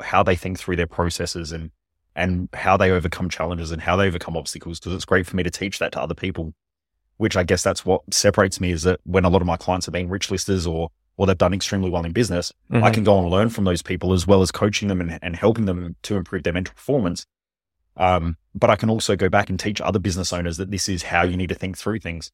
[0.00, 1.70] how they think through their processes and
[2.14, 4.78] and how they overcome challenges and how they overcome obstacles.
[4.78, 6.54] Because it's great for me to teach that to other people
[7.18, 9.88] which I guess that's what separates me is that when a lot of my clients
[9.88, 12.92] are being rich listers or or they've done extremely well in business, I Mhm.
[12.94, 15.64] can go and learn from those people as well as coaching them and, and helping
[15.64, 17.24] them to improve their mental performance.
[17.96, 21.04] Um, but I can also go back and teach other business owners that this is
[21.04, 22.32] how you need to think through things.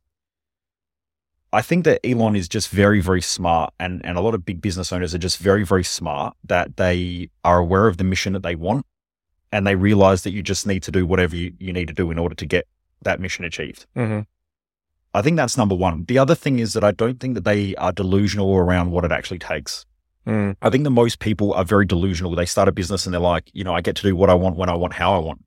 [1.52, 4.60] I think that Elon is just very, very smart and, and a lot of big
[4.60, 8.42] business owners are just very, very smart that they are aware of the mission that
[8.42, 8.86] they want
[9.52, 12.10] and they realize that you just need to do whatever you, you need to do
[12.10, 12.66] in order to get
[13.02, 13.86] that mission achieved.
[13.94, 14.26] Mhm.
[15.14, 16.04] I think that's number one.
[16.06, 19.12] The other thing is that I don't think that they are delusional around what it
[19.12, 19.84] actually takes.
[20.26, 20.56] Mm.
[20.62, 22.34] I think that most people are very delusional.
[22.34, 24.34] They start a business and they're like, you know, I get to do what I
[24.34, 25.44] want when I want, how I want.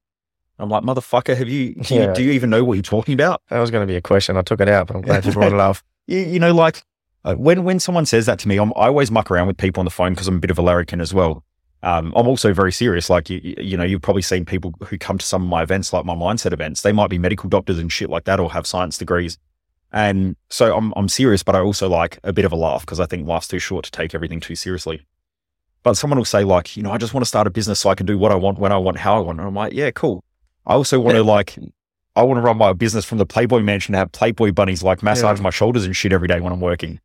[0.60, 2.08] I'm like, motherfucker, have you, do, Yeah.
[2.10, 3.41] you, do you even know what you're talking about?
[3.49, 4.38] That was going to be a question.
[4.38, 5.78] I took it out, but I'm glad you brought it up.
[6.08, 6.84] You, you know, like
[7.23, 9.82] uh, when, when someone says that to me, I'm, I always muck around with people
[9.82, 11.43] on the phone because I'm a bit of a larrikin as well.
[11.82, 13.10] Um, I'm also very serious.
[13.10, 15.63] Like, you, you you know, you've probably seen people who come to some of my
[15.63, 16.84] events, like my mindset events.
[16.84, 19.39] They might be medical doctors and shit like that or have science degrees.
[19.95, 22.99] And so I'm, I'm serious, but I also like a bit of a laugh because
[22.99, 25.08] I think life's too short to take everything too seriously.
[25.84, 27.89] But someone will say like, you know, I just want to start a business so
[27.89, 29.39] I can do what I want, when I want, how I want.
[29.39, 30.21] And I'm like, yeah, cool.
[30.67, 31.58] I also want to like,
[32.17, 35.01] I want to run my business from the Playboy mansion and have Playboy bunnies like
[35.01, 35.43] massage Yeah.
[35.43, 36.99] my shoulders and shit every day when I'm working.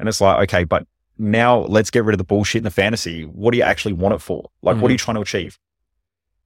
[0.00, 0.84] And it's like, okay, but
[1.18, 3.22] now let's get rid of the bullshit and the fantasy.
[3.22, 4.50] What do you actually want it for?
[4.62, 5.04] Like, what are you mm-hmm.
[5.04, 5.60] trying to achieve?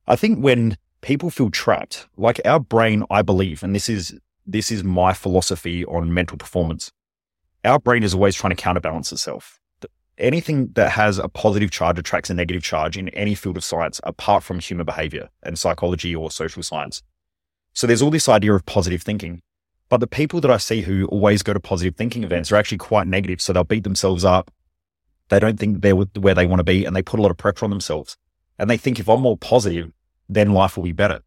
[0.06, 4.14] I think when people feel trapped, like our brain, I believe, and this is
[4.46, 6.92] this is my philosophy on mental performance.
[7.64, 9.60] Our brain is always trying to counterbalance itself.
[10.18, 14.00] Anything that has a positive charge attracts a negative charge in any field of science,
[14.04, 17.02] apart from human behavior and psychology or social science.
[17.74, 19.42] So there's all this idea of positive thinking.
[19.88, 22.78] But the people that I see who always go to positive thinking events are actually
[22.78, 23.40] quite negative.
[23.40, 24.50] So they'll beat themselves up.
[25.28, 27.36] They don't think they're where they want to be and they put a lot of
[27.36, 28.16] pressure on themselves.
[28.58, 29.92] And they think if I'm more positive,
[30.28, 31.20] then life will be better.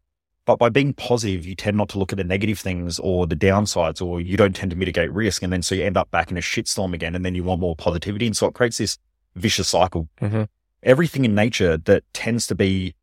[0.46, 3.36] But by being positive, you tend not to look at the negative things or the
[3.36, 5.42] downsides, or you don't tend to mitigate risk.
[5.42, 7.14] And then so you end up back in a shitstorm again.
[7.14, 8.26] And then you want more positivity.
[8.26, 8.98] And so it creates this
[9.36, 10.08] vicious cycle.
[10.20, 10.48] Mhm.
[10.82, 12.94] Everything in nature that tends to be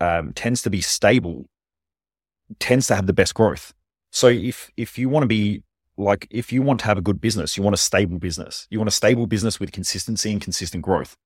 [0.00, 1.46] um, tends to be stable
[2.58, 3.72] tends to have the best growth.
[4.10, 5.62] So if if you want to be
[5.96, 8.66] like if you want to have a good business, you want a stable business.
[8.70, 11.16] You want a stable business with consistency and consistent growth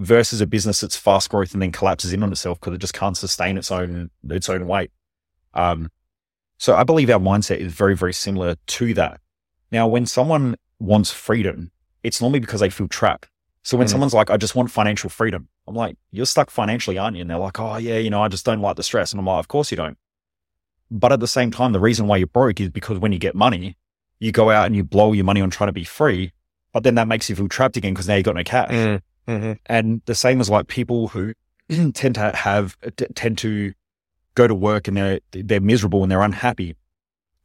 [0.00, 2.94] versus a business that's fast growth and then collapses in on itself because it just
[2.94, 4.90] can't sustain its own its own weight.
[5.54, 5.90] Um,
[6.56, 9.20] so I believe our mindset is very very similar to that.
[9.70, 11.70] Now, when someone wants freedom,
[12.02, 13.28] it's normally because they feel trapped.
[13.62, 13.90] So when Mm.
[13.90, 17.30] someone's like, "I just want financial freedom," I'm like, "You're stuck financially, aren't you?" And
[17.30, 19.38] they're like, "Oh yeah, you know, I just don't like the stress." And I'm like,
[19.38, 19.98] "Of course you don't."
[20.90, 23.34] But at the same time, the reason why you're broke is because when you get
[23.34, 23.76] money,
[24.18, 26.32] you go out and you blow your money on trying to be free,
[26.72, 28.70] but then that makes you feel trapped again because now you've got no cash.
[28.70, 29.02] Mm.
[29.30, 31.34] Hmm And the same as like people who
[31.94, 33.72] tend to have t- tend to
[34.34, 36.76] go to work and they're they're miserable and they're unhappy,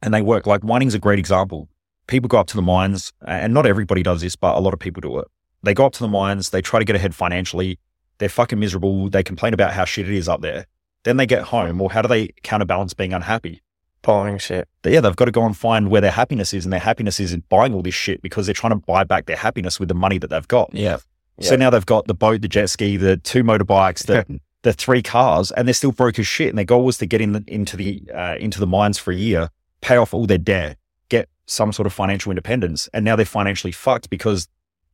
[0.02, 0.46] and they work.
[0.46, 1.68] Like mining's a great example.
[2.06, 4.80] People go up to the mines, and not everybody does this, but a lot of
[4.80, 5.28] people do it.
[5.62, 7.78] They go up to the mines, they try to get ahead financially.
[8.18, 9.10] They're fucking miserable.
[9.10, 10.66] They complain about how shit it is up there.
[11.02, 11.78] Then they get home.
[11.78, 13.62] Well, how do they counterbalance being unhappy?
[14.02, 14.68] Buying shit.
[14.84, 17.32] Yeah, they've got to go and find where their happiness is, and their happiness is
[17.32, 19.94] in buying all this shit because they're trying to buy back their happiness with the
[19.94, 20.72] money that they've got.
[20.72, 20.98] Yeah.
[21.40, 25.02] So now they've got the boat, the jet ski, the two motorbikes, the the three
[25.02, 26.48] cars, and they're still broke as shit.
[26.48, 29.12] And their goal was to get in the, into the uh, into the mines for
[29.12, 33.14] a year, pay off all their debt, get some sort of financial independence, and now
[33.16, 34.48] they're financially fucked because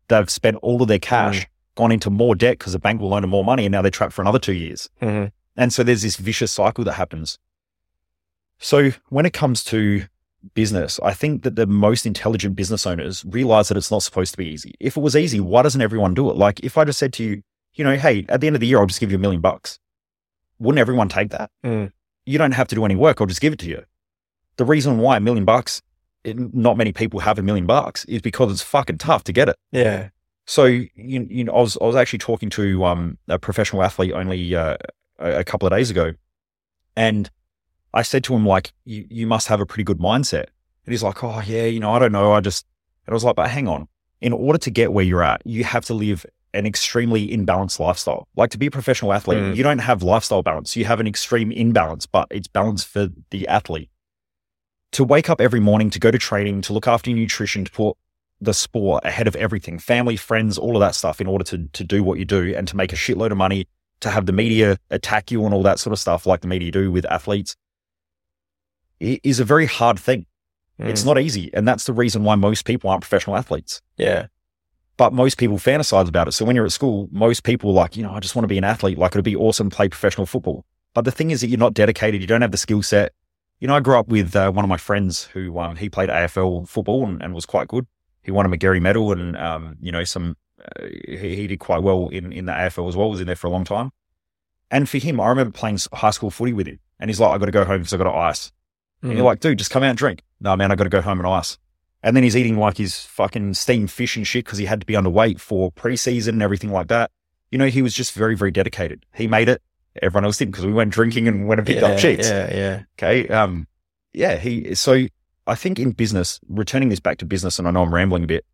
[0.08, 3.22] they've spent all of their cash, gone into more debt because the bank will loan
[3.22, 4.90] them more money, and now they're trapped for another two years.
[5.00, 5.26] hmm
[5.56, 7.38] And so there's this vicious cycle that happens.
[8.58, 10.04] So when it comes to
[10.54, 14.38] business, I think that the most intelligent business owners realize that it's not supposed to
[14.38, 14.74] be easy.
[14.80, 16.36] If it was easy, why doesn't everyone do it?
[16.36, 17.42] Like if I just said to you,
[17.74, 19.40] you know, hey, at the end of the year, I'll just give you a million
[19.40, 19.78] bucks.
[20.58, 21.50] Wouldn't everyone take that?
[21.64, 21.92] Mm.
[22.26, 23.20] You don't have to do any work.
[23.20, 23.84] I'll just give it to you.
[24.56, 25.82] The reason why a million bucks,
[26.22, 29.48] it, not many people have a million bucks is because it's fucking tough to get
[29.48, 29.56] it.
[29.72, 30.10] Yeah.
[30.46, 34.12] So you, you know, I was I was actually talking to um, a professional athlete
[34.12, 34.76] only uh,
[35.18, 36.12] a, a couple of days ago,
[36.96, 37.30] and
[37.94, 40.46] I said to him like, you, "You must have a pretty good mindset."
[40.84, 42.32] And he's like, "Oh yeah, you know, I don't know.
[42.32, 42.66] I just,"
[43.06, 43.88] and I was like, "But hang on.
[44.20, 46.24] In order to get where you're at, you have to live
[46.54, 48.28] an extremely imbalanced lifestyle.
[48.36, 49.56] Like to be a professional athlete, Mm.
[49.56, 50.76] you don't have lifestyle balance.
[50.76, 53.90] You have an extreme imbalance, but it's balanced for the athlete."
[54.92, 57.70] To wake up every morning, to go to training, to look after your nutrition, to
[57.70, 57.96] put
[58.40, 61.84] the sport ahead of everything, family, friends, all of that stuff in order to, to
[61.84, 63.66] do what you do and to make a shitload of money,
[64.00, 66.70] to have the media attack you and all that sort of stuff like the media
[66.70, 67.54] do with athletes
[69.02, 70.26] is a very hard thing.
[70.78, 71.06] It's Mm.
[71.06, 71.50] not easy.
[71.54, 73.82] And that's the reason why most people aren't professional athletes.
[73.96, 74.26] Yeah.
[74.96, 76.32] But most people fantasize about it.
[76.32, 78.48] So when you're at school, most people are like, you know, I just want to
[78.48, 78.98] be an athlete.
[78.98, 80.64] Like it'd be awesome to play professional football.
[80.94, 82.20] But the thing is that you're not dedicated.
[82.20, 83.12] You don't have the skill set.
[83.60, 86.08] You know, I grew up with uh, one of my friends who um, he played
[86.08, 87.86] AFL football and, and was quite good.
[88.22, 91.82] He won a Magarey medal and, um, you know, some, uh, he, he did quite
[91.82, 93.90] well in, in the AFL as well, was in there for a long time.
[94.70, 96.78] And for him, I remember playing high school footy with him.
[96.98, 98.52] And he's like, I've got to go home because I've got to ice.
[99.02, 99.16] And Mm.
[99.16, 100.22] you're like, dude, just come out and drink.
[100.40, 101.58] No, man, I got to go home and ice.
[102.02, 104.86] And then he's eating like his fucking steamed fish and shit because he had to
[104.86, 107.10] be underweight for preseason and everything like that.
[107.50, 109.04] You know, he was just very, very dedicated.
[109.14, 109.62] He made it.
[110.00, 112.28] Everyone else didn't because we went drinking and went and picked yeah, up chicks.
[112.28, 112.54] Yeah.
[112.54, 112.82] Yeah.
[112.98, 113.28] Okay.
[113.28, 113.66] Um,
[114.12, 114.36] yeah.
[114.36, 115.06] He, so
[115.46, 118.26] I think in business, returning this back to business, and I know I'm rambling a
[118.26, 118.44] bit,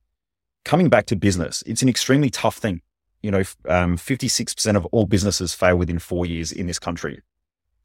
[0.64, 2.82] coming back to business, it's an extremely tough thing.
[3.22, 7.20] You know, um, 56% of all businesses fail within four years in this country.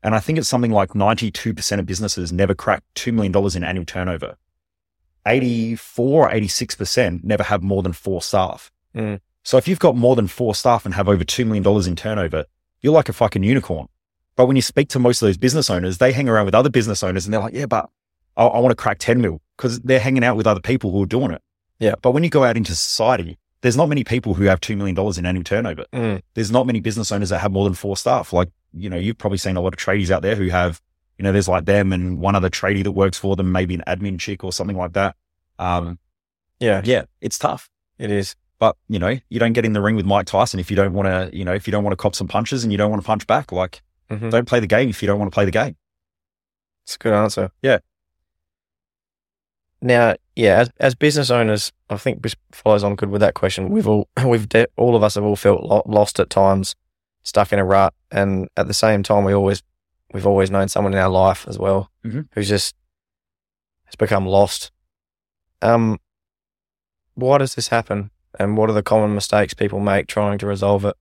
[0.04, 3.86] And I think it's something like 92% of businesses never crack $2 million in annual
[3.86, 4.36] turnover.
[5.26, 8.70] 84 or 86% never have more than four staff.
[8.94, 9.22] Mm.
[9.44, 12.46] So if you've got more than four staff and have over $2 million in turnover,
[12.82, 13.88] you're like a fucking unicorn.
[14.36, 16.70] But when you speak to most of those business owners, they hang around with other
[16.70, 17.90] business owners and they're like, yeah, but
[18.36, 21.04] I, I want to crack 10 mil because they're hanging out with other people who
[21.04, 21.42] are doing it.
[21.80, 21.96] Yeah.
[22.02, 24.96] But when you go out into society, there's not many people who have $2 million
[25.18, 25.86] in annual turnover.
[25.94, 26.22] Mm.
[26.36, 28.32] There's not many business owners that have more than four staff.
[28.34, 30.82] Like, you know, you've probably seen a lot of tradies out there who have,
[31.18, 33.84] you know, there's like them and one other tradie that works for them, maybe an
[33.88, 35.16] admin chick or something like that.
[35.60, 35.98] Um,
[36.60, 36.82] Yeah.
[36.84, 37.70] yeah, it's tough.
[37.98, 38.36] It is.
[38.60, 40.94] But, you know, you don't get in the ring with Mike Tyson if you don't
[40.94, 42.92] want to, you know, if you don't want to cop some punches and you don't
[42.92, 43.52] want to punch back.
[43.52, 44.30] Like, Mhm.
[44.30, 45.78] don't play the game if you don't want to play the game.
[46.86, 47.50] It's a good answer.
[47.62, 47.80] Yeah.
[49.84, 53.70] Now, yeah, as, as business owners, I think this follows on good with that question.
[53.70, 56.76] We've all, we've, de- all of us have all felt lo- lost at times,
[57.24, 59.62] stuck in a rut, and at the same time, we always,
[60.14, 62.28] we've always known someone in our life as well Mhm.
[62.32, 62.76] who's just
[63.86, 64.72] has become lost.
[65.62, 66.00] Um,
[67.16, 70.86] why does this happen, and what are the common mistakes people make trying to resolve
[70.86, 70.96] it?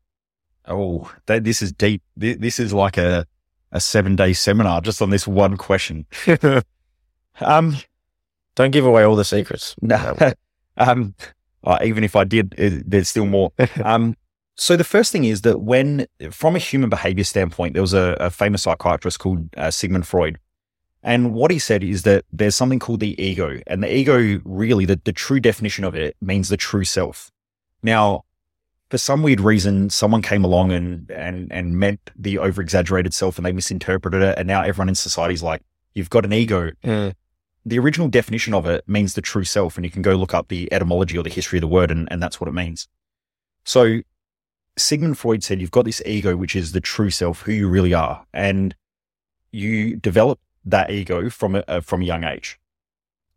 [0.67, 2.03] Oh, that, this is deep.
[2.17, 3.27] This, this is like a,
[3.71, 6.07] a seven day seminar just on this one question.
[7.41, 7.77] Um,
[8.55, 9.75] Don't give away all the secrets.
[9.83, 10.17] no,
[10.77, 11.15] um,
[11.65, 13.53] uh, even if I did, it, there's still more.
[13.85, 14.17] Um,
[14.55, 18.17] So the first thing is that when, from a human behavior standpoint, there was a,
[18.21, 20.39] a famous psychiatrist called uh, Sigmund Freud.
[21.03, 23.61] And what he said is that there's something called the ego.
[23.67, 27.31] And the ego, really, the, the true definition of it means the true self.
[27.83, 28.25] Now,
[28.91, 33.39] for some weird reason, someone came along and, and, and meant the over exaggerated self
[33.39, 34.39] and they misinterpreted it.
[34.39, 35.63] And now everyone in society is like,
[35.95, 36.71] you've got an ego.
[36.85, 37.15] Mm.
[37.65, 39.77] The original definition of it means the true self.
[39.77, 42.09] And you can go look up the etymology or the history of the word, and,
[42.11, 42.89] and that's what it means.
[43.65, 44.01] So
[44.77, 47.95] Sigmund Freud said, you've got this ego, which is the true self, who you really
[47.95, 48.27] are.
[48.33, 48.75] And
[49.53, 52.59] you develop that ego from a, from a young age.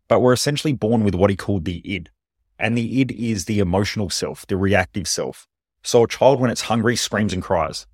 [0.08, 2.10] But we're essentially born with what he called the id.
[2.58, 5.46] And the id is the emotional self, the reactive self.
[5.82, 7.86] So a child, when it's hungry, screams and cries.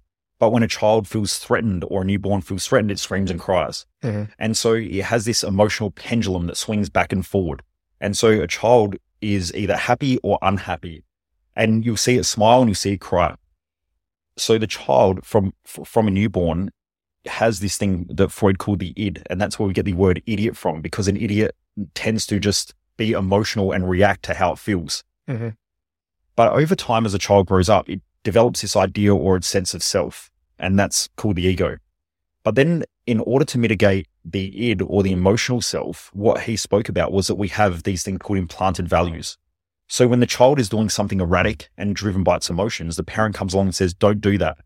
[0.43, 3.87] But when a child feels threatened or a newborn feels threatened, it screams and cries.
[4.03, 4.29] Mhm.
[4.41, 7.63] And so it has this emotional pendulum that swings back and forward.
[8.01, 11.05] And so a child is either happy or unhappy.
[11.55, 13.37] And you'll see it smile and you'll see it cry.
[14.37, 16.71] So the child from from a newborn
[17.27, 20.25] has this thing that Freud called the id, and that's where we get the word
[20.27, 21.55] idiot from, because an idiot
[21.95, 25.05] tends to just be emotional and react to how it feels.
[25.29, 25.55] Mhm.
[26.35, 29.73] But over time, as a child grows up, it develops this idea or its sense
[29.73, 30.31] of self,
[30.63, 31.77] and that's called the ego.
[32.45, 36.89] But then, in order to mitigate the id or the emotional self, what he spoke
[36.89, 39.37] about was that we have these things called implanted values.
[39.89, 43.35] So when the child is doing something erratic and driven by its emotions, the parent
[43.35, 44.57] comes along and says, don't do that.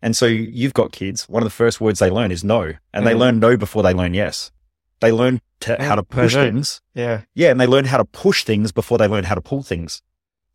[0.00, 1.28] And so you've got kids.
[1.28, 2.72] One of the first words they learn is no.
[2.92, 3.18] And they Mhm.
[3.18, 4.52] learn no before they learn yes.
[5.00, 6.80] They learn to, how to push things.
[6.94, 7.22] Yeah.
[7.34, 7.50] Yeah.
[7.50, 10.02] And they learn how to push things before they learn how to pull things.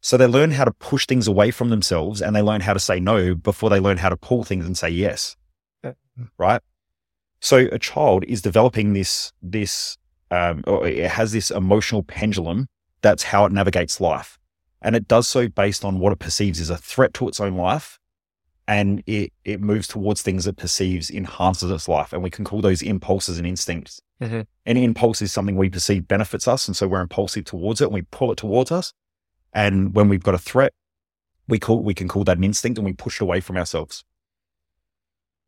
[0.02, 2.80] So they learn how to push things away from themselves and they learn how to
[2.80, 5.36] say no before they learn how to pull things and say yes.
[6.38, 6.62] Right.
[7.42, 9.98] So a child is developing this, this,
[10.32, 12.68] um, or it has this emotional pendulum.
[13.02, 14.38] That's how it navigates life.
[14.82, 17.56] And it does so based on what it perceives as a threat to its own
[17.56, 18.00] life.
[18.68, 22.14] And it, it moves towards things it perceives enhances its life.
[22.14, 24.02] And we can call those impulses and instincts.
[24.22, 24.46] Mhm.
[24.66, 26.68] Any impulse is something we perceive benefits us.
[26.68, 28.94] And so we're impulsive towards it and we pull it towards us.
[29.54, 30.74] And when we've got a threat,
[31.48, 34.04] we call, we can call that an instinct and we push it away from ourselves.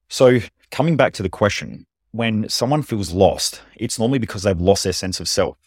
[0.09, 0.39] So
[0.71, 4.93] coming back to the question, when someone feels lost, it's normally because they've lost their
[4.93, 5.57] sense of self,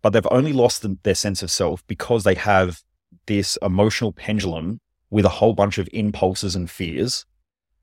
[0.00, 2.82] but they've only lost the- their sense of self because they have
[3.26, 7.26] this emotional pendulum with a whole bunch of impulses and fears.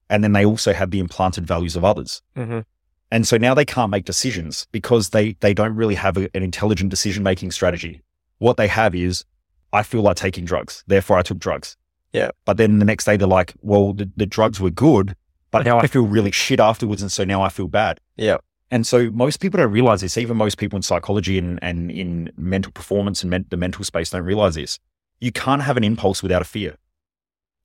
[0.10, 2.22] And then they also have the implanted values of others.
[2.36, 2.65] Mhm.
[3.12, 6.43] And so now they can't make decisions because they, they don't really have a- an
[6.43, 8.02] intelligent decision making strategy.
[8.39, 9.24] What they have is,
[9.71, 10.84] I feel like taking drugs.
[10.88, 11.77] Therefore, I took drugs.
[12.13, 12.32] Yeah.
[12.45, 15.15] But then the next day they're like, well, the, the drugs were good,
[15.51, 17.01] but now I feel really shit afterwards.
[17.01, 17.99] And so now I feel bad.
[18.15, 18.38] Yeah.
[18.71, 20.17] And so most people don't realize this.
[20.17, 24.12] Even most people in psychology and, and in mental performance and men- the mental space
[24.12, 24.79] don't realize this.
[25.19, 26.75] You can't have an impulse without a fear.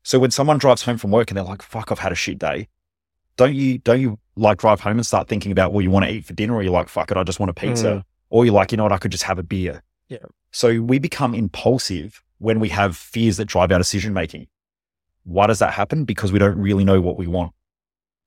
[0.03, 2.39] So when someone drives home from work and they're like, fuck, I've had a shit
[2.39, 2.69] day.
[3.37, 6.13] Don't you, don't you like drive home and start thinking about what you want to
[6.13, 6.55] eat for dinner?
[6.55, 7.87] Or you're like, fuck it, I just want a pizza.
[7.87, 8.05] Mm.
[8.31, 9.83] Or you're like, you know what, I could just have a beer.
[10.09, 10.19] Yeah.
[10.53, 14.47] So we become impulsive when we have fears that drive our decision making.
[15.25, 16.05] Why does that happen?
[16.05, 17.53] Because we don't really know what we want.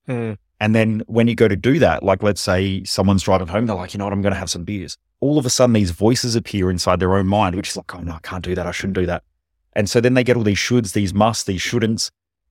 [0.08, 0.38] Mm.
[0.60, 3.76] And then when you go to do that, like let's say someone's driving home, they're
[3.76, 4.98] like, you know what, I'm going to have some beers.
[5.20, 8.00] All of a sudden, these voices appear inside their own mind, which is like, oh
[8.00, 8.66] no, I can't do that.
[8.66, 9.24] I shouldn't do that.
[9.74, 12.10] And so then they get all these shoulds, these musts, these shouldn'ts.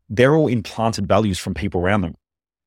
[0.09, 2.15] They're all implanted values from people around them.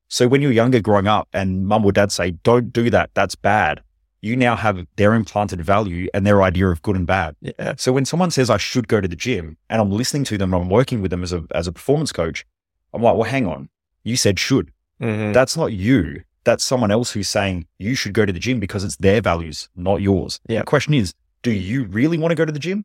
[0.08, 3.34] So when you're younger growing up and mum or dad say, don't do that, that's
[3.34, 3.80] bad.
[4.22, 7.36] You now have their implanted value and their idea of good and bad.
[7.40, 7.74] Yeah.
[7.78, 10.52] So when someone says I should go to the gym and I'm listening to them
[10.52, 12.44] and I'm working with them as a, as a performance coach,
[12.92, 13.68] I'm like, well, hang on.
[14.04, 14.72] You said should.
[15.00, 15.32] Mhm.
[15.32, 16.22] That's not you.
[16.44, 19.68] That's someone else who's saying you should go to the gym because it's their values,
[19.74, 20.38] not yours.
[20.48, 20.60] Yeah.
[20.60, 22.84] The question is, do you really want to go to the gym?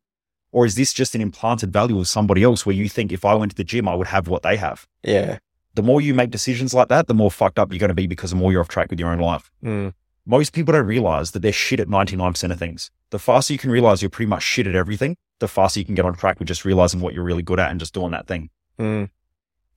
[0.53, 3.33] Or is this just an implanted value of somebody else where you think if I
[3.33, 4.87] went to the gym, I would have what they have?
[5.03, 5.39] Yeah.
[5.73, 8.07] The more you make decisions like that, the more fucked up you're going to be
[8.07, 9.51] because the more you're off track with your own life.
[9.61, 9.93] Mm.
[10.25, 12.89] Most people don't realize that they're shit at 99% of things.
[13.11, 15.95] The faster you can realize you're pretty much shit at everything, the faster you can
[15.95, 18.27] get on track with just realizing what you're really good at and just doing that
[18.27, 18.49] thing.
[18.79, 19.09] Mm.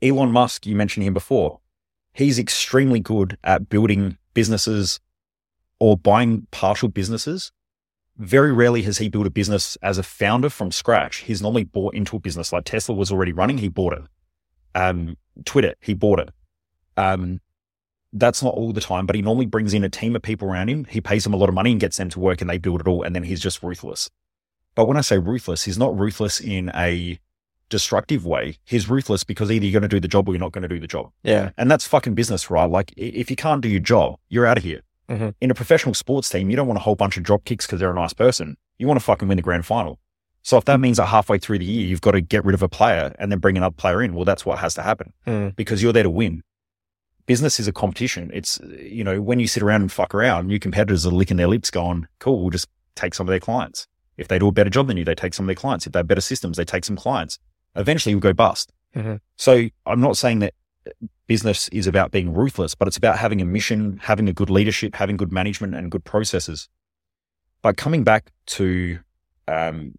[0.01, 1.61] Elon Musk, you mentioned him before.
[2.13, 5.01] He's extremely good at building businesses
[5.79, 7.53] or buying partial businesses.
[8.17, 11.19] Very rarely has he built a business as a founder from scratch.
[11.19, 13.59] He's normally bought into a business like Tesla was already running.
[13.59, 14.03] He bought it.
[14.75, 16.31] Um, Twitter, he bought it.
[16.97, 17.41] Um,
[18.13, 20.69] that's not all the time, but he normally brings in a team of people around
[20.69, 20.85] him.
[20.85, 22.81] He pays them a lot of money and gets them to work and they build
[22.81, 23.03] it all.
[23.03, 24.09] And then he's just ruthless.
[24.75, 27.19] But when I say ruthless, he's not ruthless in a
[27.69, 28.57] destructive way.
[28.65, 30.69] He's ruthless because either you're going to do the job or you're not going to
[30.69, 31.11] do the job.
[31.23, 31.51] Yeah.
[31.59, 32.65] And that's fucking business, right?
[32.71, 34.83] Like if you can't do your job, you're out of here.
[35.11, 35.35] Mhm.
[35.41, 37.81] In a professional sports team, you don't want a whole bunch of drop kicks because
[37.81, 38.57] they're a nice person.
[38.79, 39.99] You want to fucking win the grand final.
[40.43, 42.63] So if that means that halfway through the year, you've got to get rid of
[42.63, 45.57] a player and then bring another player in, well, that's what has to happen Mm.
[45.57, 46.43] because you're there to win.
[47.29, 48.31] Business is a competition.
[48.33, 51.47] It's, you know, when you sit around and fuck around, your competitors are licking their
[51.47, 53.87] lips going, cool, we'll just take some of their clients.
[54.17, 55.87] If they do a better job than you, they take some of their clients.
[55.87, 57.39] If they have better systems, they take some clients.
[57.77, 58.73] Eventually you'll go bust.
[58.97, 59.21] Mhm.
[59.37, 60.55] So I'm not saying that
[61.27, 64.97] business is about being ruthless, but it's about having a mission, having a good leadership,
[64.97, 66.69] having good management and good processes.
[67.61, 69.01] But coming back to
[69.47, 69.95] um,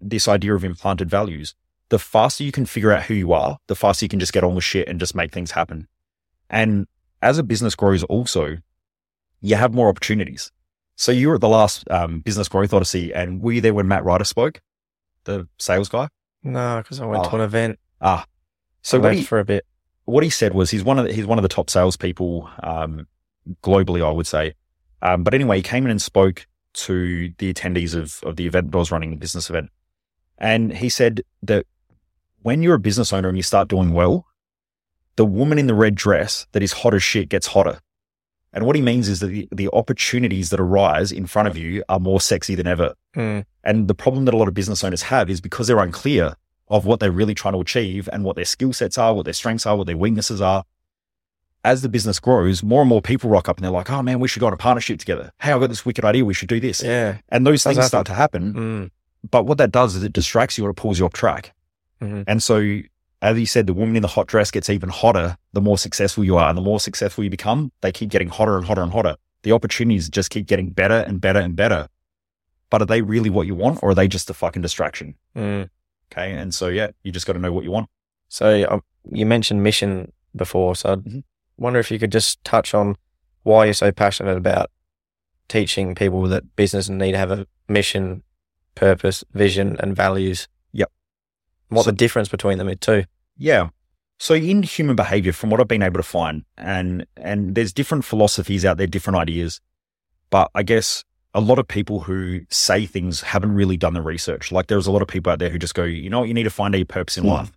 [0.00, 1.54] this idea of implanted values,
[1.90, 4.44] the faster you can figure out who you are, the faster you can just get
[4.44, 5.86] on with shit and just make things happen.
[6.50, 6.86] And
[7.22, 8.58] as a business grows, also,
[9.40, 10.50] you have more opportunities.
[10.96, 13.88] So you were at the last um, business growth odyssey, and were you there when
[13.88, 14.60] Matt Ryder spoke,
[15.24, 16.08] the sales guy?
[16.42, 17.34] No, because I went to Oh.
[17.36, 17.78] an event.
[18.02, 18.26] Ah,
[18.82, 19.64] so I what he, for a bit.
[20.04, 23.06] what he said was he's one of the, he's one of the top salespeople um,
[23.62, 24.54] globally, I would say.
[25.02, 28.70] Um, but anyway, he came in and spoke to the attendees of of the event
[28.72, 29.70] that I was running, the business event,
[30.38, 31.66] and he said that
[32.42, 34.26] when you're a business owner and you start doing well,
[35.20, 37.78] the woman in the red dress that is hot as shit gets hotter.
[38.54, 41.84] And what he means is that the, the opportunities that arise in front of you
[41.90, 42.94] are more sexy than ever.
[43.14, 43.44] Mm.
[43.62, 46.36] And the problem that a lot of business owners have is because they're unclear
[46.68, 49.34] of what they're really trying to achieve and what their skill sets are, what their
[49.34, 50.64] strengths are, what their weaknesses are.
[51.64, 54.20] As the business grows, more and more people rock up and they're like, oh man,
[54.20, 55.32] we should go on a partnership together.
[55.42, 56.24] Hey, I've got this wicked idea.
[56.24, 56.82] We should do this.
[56.82, 57.18] Yeah.
[57.28, 58.54] And those things start to happen.
[58.54, 58.90] Mm.
[59.30, 61.52] But what that does is it distracts you or it pulls you off track.
[62.00, 62.24] Mhm.
[62.26, 62.80] And so,
[63.22, 66.24] as you said, the woman in the hot dress gets even hotter the more successful
[66.24, 66.48] you are.
[66.48, 69.16] And the more successful you become, they keep getting hotter and hotter and hotter.
[69.42, 71.88] The opportunities just keep getting better and better and better.
[72.70, 75.16] But are they really what you want or are they just a fucking distraction?
[75.36, 75.68] Mm.
[76.12, 76.32] Okay.
[76.32, 77.88] And so, yeah, you just got to know what you want.
[78.28, 81.24] So um, you mentioned mission before, so I Mhm.
[81.56, 82.96] wonder if you could just touch on
[83.42, 84.70] why you're so passionate about
[85.48, 88.22] teaching people that business need to have a mission,
[88.76, 90.46] purpose, vision, and values.
[90.72, 90.90] Yep.
[91.70, 93.04] What So- the difference between them is too.
[93.36, 93.70] Yeah.
[94.18, 98.04] So in human behavior, from what I've been able to find, and and there's different
[98.04, 99.60] philosophies out there, different ideas,
[100.28, 104.50] but I guess a lot of people who say things haven't really done the research.
[104.52, 106.34] Like there's a lot of people out there who just go, you know what, you
[106.34, 107.28] need to find a purpose in Mm.
[107.28, 107.52] life.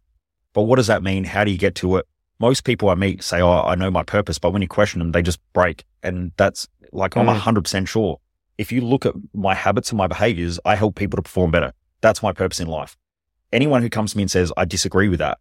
[0.54, 1.24] But what does that mean?
[1.24, 2.06] How do you get to it?
[2.40, 5.12] Most people I meet say, oh, I know my purpose, but when you question them,
[5.12, 5.84] they just break.
[6.04, 7.36] And that's like, I'm Mm.
[7.36, 8.20] 100% sure.
[8.60, 11.74] If you look at my habits and my behaviors, I help people to perform better.
[12.02, 12.96] That's my purpose in life.
[13.54, 15.38] Anyone who comes to me and says, I disagree with that,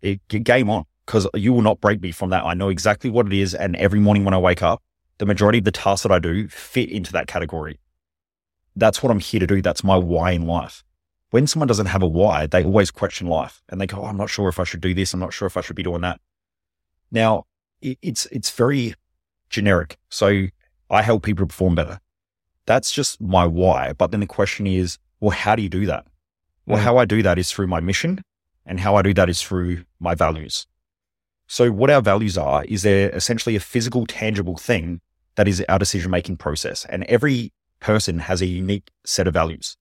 [0.00, 2.44] it, game on because you will not break me from that.
[2.44, 3.54] I know exactly what it is.
[3.54, 4.82] And every morning when I wake up,
[5.18, 7.78] the majority of the tasks that I do fit into that category.
[8.74, 9.60] That's what I'm here to do.
[9.60, 10.82] That's my why in life.
[11.30, 14.16] When someone doesn't have a why, they always question life and they go, oh, I'm
[14.16, 15.12] not sure if I should do this.
[15.12, 16.20] I'm not sure if I should be doing that.
[17.10, 17.44] Now,
[17.82, 18.94] it's, it's very
[19.50, 19.98] generic.
[20.08, 20.46] So
[20.88, 22.00] I help people perform better.
[22.66, 23.92] That's just my why.
[23.92, 26.06] But then the question is, well, how do you do that?
[26.66, 26.84] Well, Mm.
[26.84, 28.22] how I do that is through my mission
[28.64, 30.66] and how I do that is through my values.
[31.46, 35.00] So what our values are is they're essentially a physical, tangible thing
[35.34, 36.84] that is our decision making process.
[36.86, 39.76] And every person has a unique set of values.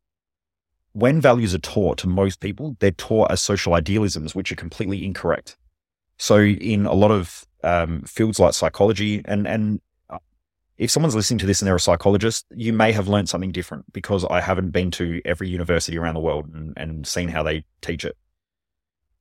[0.93, 5.05] When values are taught to most people, they're taught as social idealisms, which are completely
[5.05, 5.55] incorrect.
[6.17, 9.79] So in a lot of um, fields like psychology and, and
[10.81, 13.93] if someone's listening to this and they're a psychologist, you may have learned something different
[13.93, 17.65] because I haven't been to every university around the world and, and seen how they
[17.81, 18.17] teach it.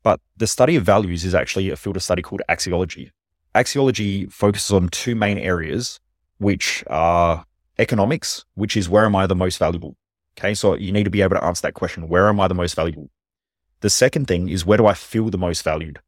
[0.02, 3.10] But the study of values is actually a field of study called axiology.
[3.54, 6.00] Axiology focuses on two main areas,
[6.38, 7.44] which are
[7.78, 9.96] economics, which is where am I the most valuable?
[10.38, 10.54] Okay.
[10.54, 12.08] So you need to be able to answer that question.
[12.08, 13.10] Where am I the most valuable?
[13.80, 15.98] The second thing is where do I feel the most valued?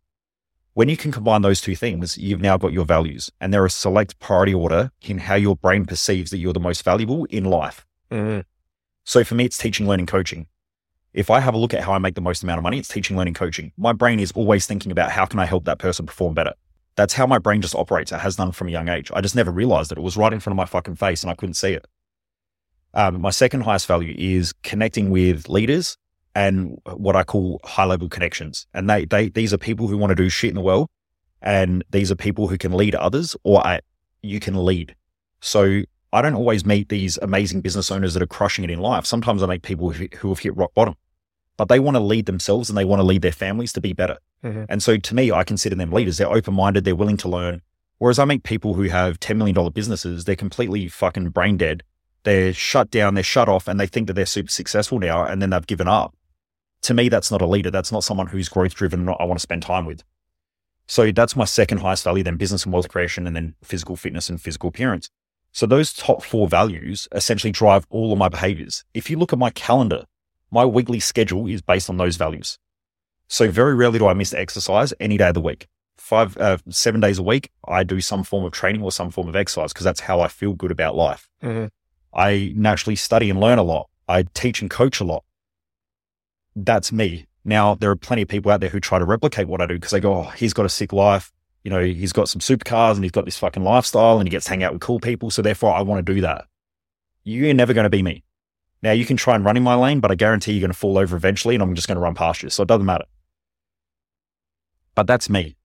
[0.74, 3.70] When you can combine those two things, you've now got your values and they're a
[3.70, 7.86] select priority order in how your brain perceives that you're the most valuable in life.
[8.10, 8.44] Mm.
[9.04, 10.46] So for me, it's teaching, learning, coaching.
[11.12, 12.88] If I have a look at how I make the most amount of money, it's
[12.88, 13.72] teaching, learning, coaching.
[13.76, 16.54] My brain is always thinking about how can I help that person perform better.
[16.96, 18.10] That's how my brain just operates.
[18.10, 19.10] It has done from a young age.
[19.12, 21.30] I just never realized that it was right in front of my fucking face and
[21.30, 21.86] I couldn't see it.
[22.94, 25.98] Um, my second highest value is connecting with leaders
[26.34, 28.66] and what I call high level connections.
[28.72, 30.88] And they, they, these are people who want to do shit in the world.
[31.40, 33.80] And these are people who can lead others or I,
[34.22, 34.94] you can lead.
[35.40, 39.04] So I don't always meet these amazing business owners that are crushing it in life.
[39.06, 40.94] Sometimes I meet people who, who have hit rock bottom,
[41.56, 43.92] but they want to lead themselves and they want to lead their families to be
[43.92, 44.18] better.
[44.44, 44.66] Mhm.
[44.68, 46.18] And so to me, I consider them leaders.
[46.18, 47.62] They're open minded, they're willing to learn.
[47.98, 51.82] Whereas I meet people who have $10 million businesses, they're completely fucking brain dead.
[52.24, 55.42] They're shut down, they're shut off, and they think that they're super successful now, and
[55.42, 56.14] then they've given up.
[56.82, 57.70] To me, that's not a leader.
[57.70, 60.02] That's not someone who's growth driven, I want to spend time with.
[60.86, 64.28] So that's my second highest value, then business and wealth creation, and then physical fitness
[64.28, 65.08] and physical appearance.
[65.52, 68.84] So those top four values essentially drive all of my behaviors.
[68.94, 70.04] If you look at my calendar,
[70.50, 72.58] my weekly schedule is based on those values.
[73.28, 75.68] So very rarely do I miss exercise any day of the week.
[75.96, 79.28] Five, uh, seven days a week, I do some form of training or some form
[79.28, 81.28] of exercise because that's how I feel good about life.
[81.42, 81.70] Mhm.
[82.12, 83.88] I naturally study and learn a lot.
[84.08, 85.24] I teach and coach a lot.
[86.54, 87.26] That's me.
[87.44, 89.74] Now, there are plenty of people out there who try to replicate what I do
[89.74, 91.32] because they go, oh, he's got a sick life.
[91.64, 94.44] You know, he's got some supercars and he's got this fucking lifestyle and he gets
[94.44, 95.30] to hang out with cool people.
[95.30, 96.46] So therefore, I want to do that.
[97.24, 98.24] You're never going to be me.
[98.82, 100.78] Now, you can try and run in my lane, but I guarantee you're going to
[100.78, 102.50] fall over eventually and I'm just going to run past you.
[102.50, 103.04] So it doesn't matter.
[104.94, 105.56] But that's me.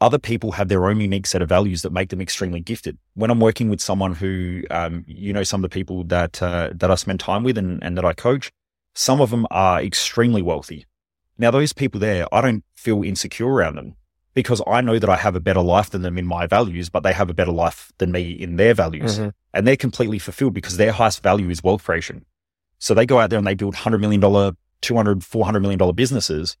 [0.00, 2.98] Other people have their own unique set of values that make them extremely gifted.
[3.14, 6.70] When I'm working with someone who, um, you know, some of the people that uh,
[6.74, 8.52] that I spend time with and, and that I coach,
[8.98, 10.84] some of them are extremely wealthy.
[11.38, 13.94] Now, those people there, I don't feel insecure around them
[14.34, 17.04] because I know that I have a better life than them in my values, but
[17.04, 19.20] they have a better life than me in their values.
[19.20, 19.32] Mhm.
[19.54, 22.24] And they're completely fulfilled because their highest value is wealth creation.
[22.80, 26.56] So they go out there and they build $100 million, $200, $400 million businesses.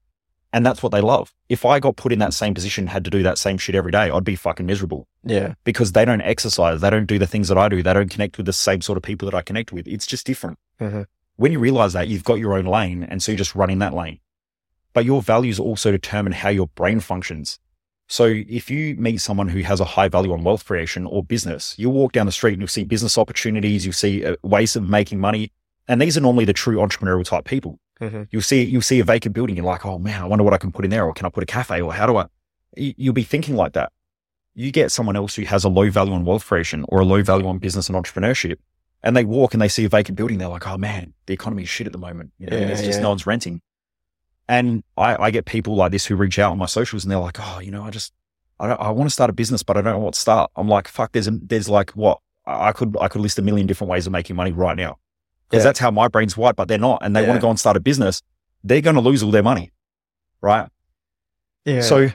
[0.52, 1.34] And that's what they love.
[1.48, 3.90] If I got put in that same position, had to do that same shit every
[3.90, 5.54] day, I'd be fucking miserable Yeah.
[5.64, 6.80] because they don't exercise.
[6.80, 7.82] They don't do the things that I do.
[7.82, 9.88] They don't connect with the same sort of people that I connect with.
[9.88, 10.58] It's just different.
[10.80, 11.06] Mhm.
[11.38, 13.78] When you realize that you've got your own lane and so you're just run in
[13.78, 14.18] that lane,
[14.92, 17.60] but your values also determine how your brain functions.
[18.08, 21.76] So if you meet someone who has a high value on wealth creation or business,
[21.78, 23.84] you'll walk down the street and you'll see business opportunities.
[23.86, 25.52] You'll see uh, ways of making money.
[25.86, 27.78] And these are normally the true entrepreneurial type people.
[28.00, 28.26] Mhm.
[28.32, 29.54] You'll see, you'll see a vacant building.
[29.54, 31.04] You're like, oh man, I wonder what I can put in there.
[31.04, 31.80] Or can I put a cafe?
[31.80, 32.26] Or how do I,
[32.76, 33.92] you- you'll be thinking like that.
[34.54, 37.22] You get someone else who has a low value on wealth creation or a low
[37.22, 38.56] value on business and entrepreneurship.
[39.08, 40.36] And they walk and they see a vacant building.
[40.36, 42.30] They're like, oh man, the economy is shit at the moment.
[42.38, 43.02] You know, Yeah, it's just yeah.
[43.02, 43.62] no one's renting.
[44.48, 47.18] And I, I get people like this who reach out on my socials and they're
[47.18, 48.12] like, oh, you know, I just,
[48.60, 50.50] I, don't, I want to start a business, but I don't know what to start.
[50.56, 52.18] I'm like, fuck, there's, a, there's like what?
[52.46, 54.98] I could, I could list a million different ways of making money right now
[55.48, 55.68] because Yeah.
[55.68, 57.00] that's how my brain's wired, but they're not.
[57.02, 58.22] And they want to go and start a business.
[58.62, 59.70] They're going to lose all their money.
[60.42, 60.68] Right.
[61.64, 61.80] Yeah.
[61.82, 62.10] So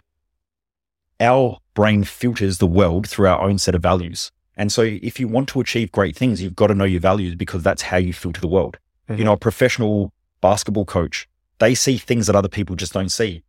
[1.20, 4.32] our brain filters the world through our own set of values.
[4.56, 7.36] And so if you want to achieve great things, you've got to know your values
[7.36, 8.78] because that's how you filter the world.
[9.10, 9.24] You Mhm.
[9.26, 11.28] know, a professional basketball coach,
[11.60, 13.44] they see things that other people just don't see.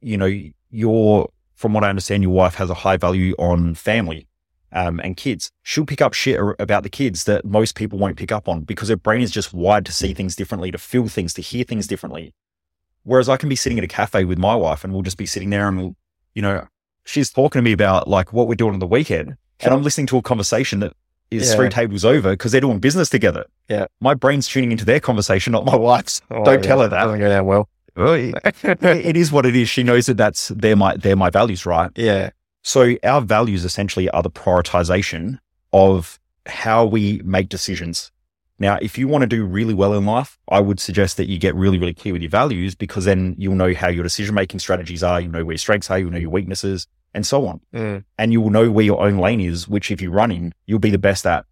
[0.00, 0.32] You know,
[0.70, 4.26] your, from what I understand, your wife has a high value on family
[4.72, 5.50] um, and kids.
[5.62, 8.88] She'll pick up shit about the kids that most people won't pick up on because
[8.88, 11.86] her brain is just wired to see things differently, to feel things, to hear things
[11.86, 12.34] differently.
[13.02, 15.26] Whereas I can be sitting at a cafe with my wife and we'll just be
[15.26, 15.96] sitting there and we'll,
[16.34, 16.66] you know,
[17.04, 19.36] she's talking to me about like what we're doing on the weekend.
[19.62, 20.92] And I'm listening to a conversation that
[21.30, 21.56] is Yeah.
[21.56, 23.44] three tables over because they're doing business together.
[23.68, 23.86] Yeah.
[24.00, 26.20] My brain's tuning into their conversation, not my wife's.
[26.30, 26.68] Oh, Don't yeah.
[26.68, 27.04] tell her that.
[27.04, 27.68] Doesn't go down well.
[27.96, 28.34] Well, it,
[28.82, 29.68] it is what it is.
[29.68, 31.90] She knows that that's they're my they're my values, right?
[31.96, 32.30] yeah.
[32.62, 35.38] So our values essentially are the prioritization
[35.72, 38.10] of how we make decisions.
[38.58, 41.38] Now, if you want to do really well in life, I would suggest that you
[41.38, 44.60] get really, really clear with your values because then you'll know how your decision making
[44.60, 47.60] strategies are, you know where your strengths are, you'll know your weaknesses, and so on.
[47.74, 48.04] Mm.
[48.18, 50.78] And you will know where your own lane is, which if you run in, you'll
[50.78, 51.44] be the best at.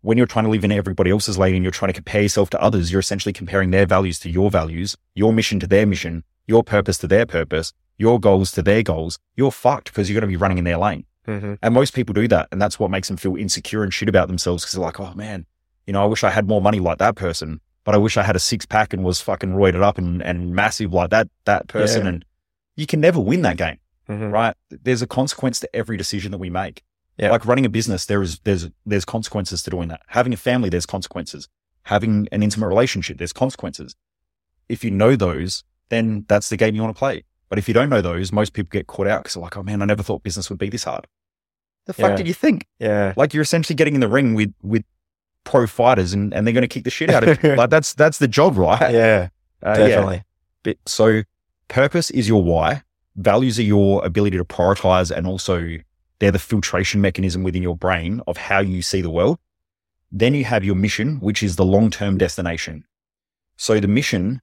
[0.00, 2.50] When you're trying to live in everybody else's lane and you're trying to compare yourself
[2.50, 6.22] to others, you're essentially comparing their values to your values, your mission to their mission,
[6.46, 9.18] your purpose to their purpose, your goals to their goals.
[9.36, 11.04] You're fucked because you're going to be running in their lane.
[11.26, 12.48] hmm And most people do that.
[12.52, 15.12] And that's what makes them feel insecure and shit about themselves because they're like, oh
[15.14, 15.46] man,
[15.86, 18.22] you know, I wish I had more money like that person, but I wish I
[18.22, 21.66] had a six pack and was fucking roided up and, and massive like that, that
[21.66, 22.02] person.
[22.02, 22.08] Yeah.
[22.10, 22.24] And
[22.76, 23.78] you can never win that game,
[24.08, 24.54] hmm right?
[24.70, 26.82] There's a consequence to every decision that we make.
[27.18, 27.30] Yeah.
[27.30, 30.00] Like running a business, there is, there's, there's consequences to doing that.
[30.08, 31.48] Having a family, there's consequences.
[31.84, 33.96] Having an intimate relationship, there's consequences.
[34.68, 37.24] If you know those, then that's the game you want to play.
[37.48, 39.62] But if you don't know those, most people get caught out because they're like, oh
[39.62, 41.06] man, I never thought business would be this hard.
[41.86, 42.16] The fuck Yeah.
[42.16, 42.66] did you think?
[42.78, 43.14] Yeah.
[43.16, 44.84] Like you're essentially getting in the ring with with
[45.44, 47.54] pro fighters and, and they're going to kick the shit out of you.
[47.56, 48.92] like that's that's the job, right?
[48.92, 49.28] Yeah.
[49.62, 49.88] Uh, yeah.
[49.88, 50.22] Definitely.
[50.62, 51.22] But- So
[51.68, 52.82] purpose is your why.
[53.18, 55.78] Values are your ability to prioritize and also
[56.20, 59.38] they're the filtration mechanism within your brain of how you see the world.
[60.12, 62.84] Then you have your mission, which is the long-term destination.
[63.56, 64.40] So the mission,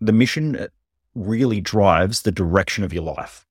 [0.00, 0.68] the mission uh,
[1.16, 3.46] really drives the direction of your life.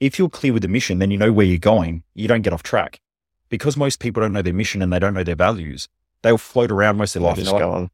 [0.00, 2.04] If you're clear with the mission, then you know where you're going.
[2.14, 3.00] You don't get off track.
[3.48, 5.88] Because most people don't know their mission and they don't know their values,
[6.20, 7.38] they'll float around most of their life.
[7.38, 7.90] Just go like, on.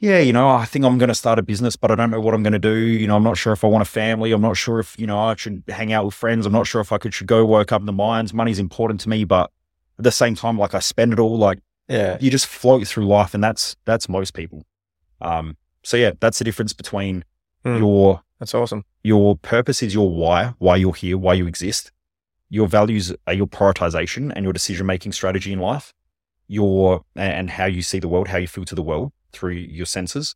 [0.00, 2.20] Yeah, you know, I think I'm going to start a business, but I don't know
[2.20, 2.74] what I'm going to do.
[2.74, 4.32] You know, I'm not sure if I want a family.
[4.32, 6.44] I'm not sure if, you know, I should hang out with friends.
[6.46, 8.34] I'm not sure if I could should go work up in the mines.
[8.34, 9.50] Money's important to me, but
[9.98, 11.38] at the same time, like I spend it all.
[11.38, 12.18] Like Yeah.
[12.20, 14.64] you just float through life, and that's that's most people.
[15.20, 17.24] Um, so yeah, that's the difference between
[17.64, 17.78] Hmm.
[17.78, 18.84] your That's awesome.
[19.02, 21.92] your purpose is your why, why you're here, why you exist.
[22.50, 25.94] Your values are your prioritization and your decision making strategy in life.
[26.46, 29.86] Your and how you see the world, how you feel to the world through your
[29.86, 30.34] senses.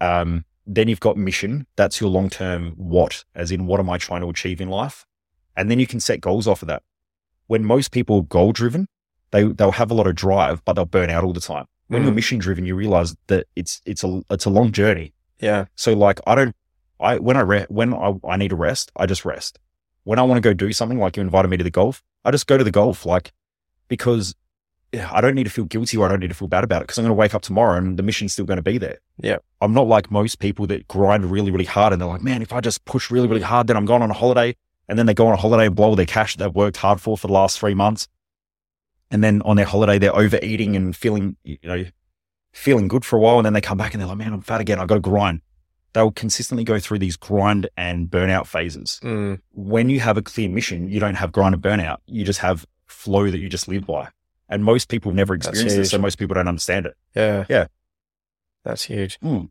[0.00, 1.66] Um, then you've got mission.
[1.76, 5.04] That's your long term what, as in what am I trying to achieve in life?
[5.56, 6.82] And then you can set goals off of that.
[7.46, 8.88] When most people are goal driven,
[9.32, 11.66] they, they'll have a lot of drive, but they'll burn out all the time.
[11.88, 12.16] When you're Mm.
[12.16, 15.12] mission driven, you realize that it's, it's a, it's a long journey.
[15.40, 15.66] Yeah.
[15.74, 16.56] So like, I don't,
[17.00, 19.58] I, when I, re- when I, I need a rest, I just rest.
[20.04, 22.30] When I want to go do something, like you invited me to the golf, I
[22.30, 23.32] just go to the golf, like,
[23.88, 24.34] because
[24.94, 26.84] I don't need to feel guilty or I don't need to feel bad about it
[26.84, 28.98] because I'm going to wake up tomorrow and the mission's still going to be there.
[29.18, 29.38] Yeah.
[29.60, 32.52] I'm not like most people that grind really, really hard and they're like, man, if
[32.52, 34.54] I just push really, really hard, then I'm going on a holiday.
[34.88, 36.76] And then they go on a holiday and blow all their cash that they've worked
[36.76, 38.06] hard for for the last three months.
[39.10, 41.84] And then on their holiday, they're overeating and feeling, you know,
[42.52, 43.38] feeling good for a while.
[43.38, 44.78] And then they come back and they're like, man, I'm fat again.
[44.78, 45.40] I got to grind.
[45.94, 49.00] They'll consistently go through these grind and burnout phases.
[49.02, 49.40] Mm.
[49.52, 51.98] When you have a clear mission, you don't have grind and burnout.
[52.06, 54.08] You just have flow that you just live by.
[54.52, 55.86] And most people never experience it.
[55.86, 56.94] So most people don't understand it.
[57.16, 57.46] Yeah.
[57.48, 57.66] Yeah.
[58.64, 59.18] That's huge.
[59.20, 59.50] Mm.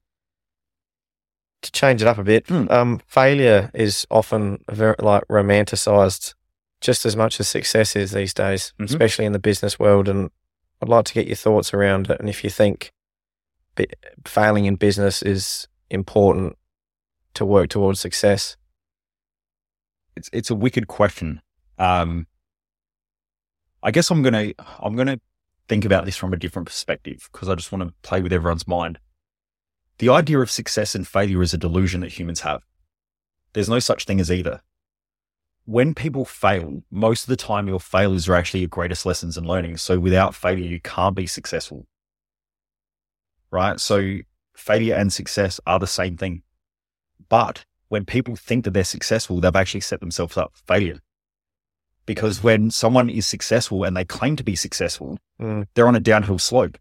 [1.64, 2.72] To change it up a bit, Mm.
[2.72, 6.34] um, failure is often very like romanticized
[6.82, 8.86] just as much as success is these days, Mhm.
[8.86, 10.08] especially in the business world.
[10.08, 10.32] And
[10.82, 12.20] I'd like to get your thoughts around it.
[12.20, 12.92] And if you think
[14.26, 16.58] failing in business is important
[17.34, 18.56] to work towards success.
[20.16, 21.42] it's it's a wicked question.
[21.80, 22.28] Um,
[23.84, 25.20] I guess I'm gonna I'm gonna
[25.68, 28.68] think about this from a different perspective because I just want to play with everyone's
[28.68, 29.00] mind.
[29.98, 32.64] The idea of success and failure is a delusion that humans have.
[33.54, 34.62] There's no such thing as either.
[35.66, 39.46] When people fail, most of the time your failures are actually your greatest lessons and
[39.46, 39.78] learning.
[39.78, 41.86] So without failure, you can't be successful.
[43.52, 43.80] Right?
[43.80, 44.18] So
[44.56, 46.44] failure and success are the same thing.
[47.30, 51.00] But when people think that they're successful, they've actually set themselves up for failure.
[52.06, 55.68] Because when someone is successful and they claim to be successful, Mm.
[55.74, 56.78] they're on a downhill slope.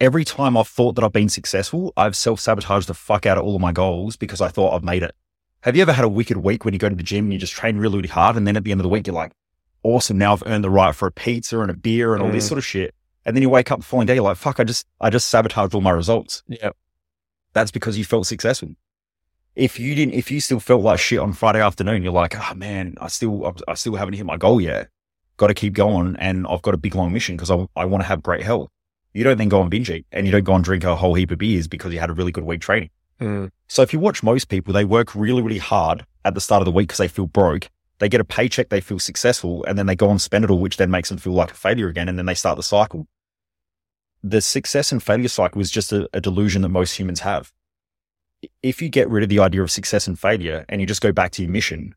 [0.00, 3.44] Every time I've thought that I've been successful, I've self sabotaged the fuck out of
[3.44, 5.14] all of my goals because I thought I've made it.
[5.62, 7.38] Have you ever had a wicked week when you go to the gym and you
[7.38, 8.36] just train really, really hard?
[8.36, 9.32] And then at the end of the week, you're like,
[9.82, 10.16] awesome.
[10.16, 12.48] Now I've earned the right for a pizza and a beer and all this Mm.
[12.48, 12.94] sort of shit.
[13.26, 15.28] And then you wake up the following day, you're like, fuck, I just, I just
[15.28, 16.70] sabotaged all my results Yeah.
[17.52, 18.70] that's because you felt successful.
[19.56, 22.54] If you didn't, if you still felt like shit on Friday afternoon, you're like, oh
[22.54, 24.88] man, I still, I still haven't hit my goal yet.
[25.36, 26.16] Got to keep going.
[26.18, 28.70] And I've got a big long mission because I, I want to have great health.
[29.12, 31.14] You don't then go and binge eat and you don't go and drink a whole
[31.14, 32.90] heap of beers because you had a really good week training.
[33.20, 33.50] Mm.
[33.66, 36.66] So if you watch most people, they work really, really hard at the start of
[36.66, 37.68] the week because they feel broke.
[37.98, 40.58] They get a paycheck, they feel successful, and then they go and spend it all,
[40.58, 42.08] which then makes them feel like a failure again.
[42.08, 43.06] And then they start the cycle.
[44.22, 47.52] The success and failure cycle is just a, a delusion that most humans have.
[48.62, 51.12] If you get rid of the idea of success and failure and you just go
[51.12, 51.94] back to your mission,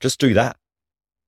[0.00, 0.56] just do that.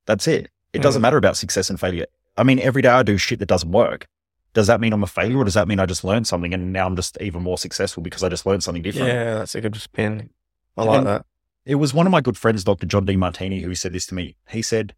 [0.06, 0.50] That's it.
[0.72, 1.02] It doesn't Mm.
[1.02, 2.06] matter about success and failure.
[2.36, 4.06] I mean, every day I do shit that doesn't work.
[4.54, 6.72] Does that mean I'm a failure or does that mean I just learned something and
[6.72, 9.08] now I'm just even more successful because I just learned something different?
[9.08, 10.30] Yeah, that's a good spin.
[10.76, 11.26] I like then- that.
[11.64, 12.86] It was one of my good friends, Dr.
[12.86, 14.36] John Demartini, who said this to me.
[14.48, 14.94] He said,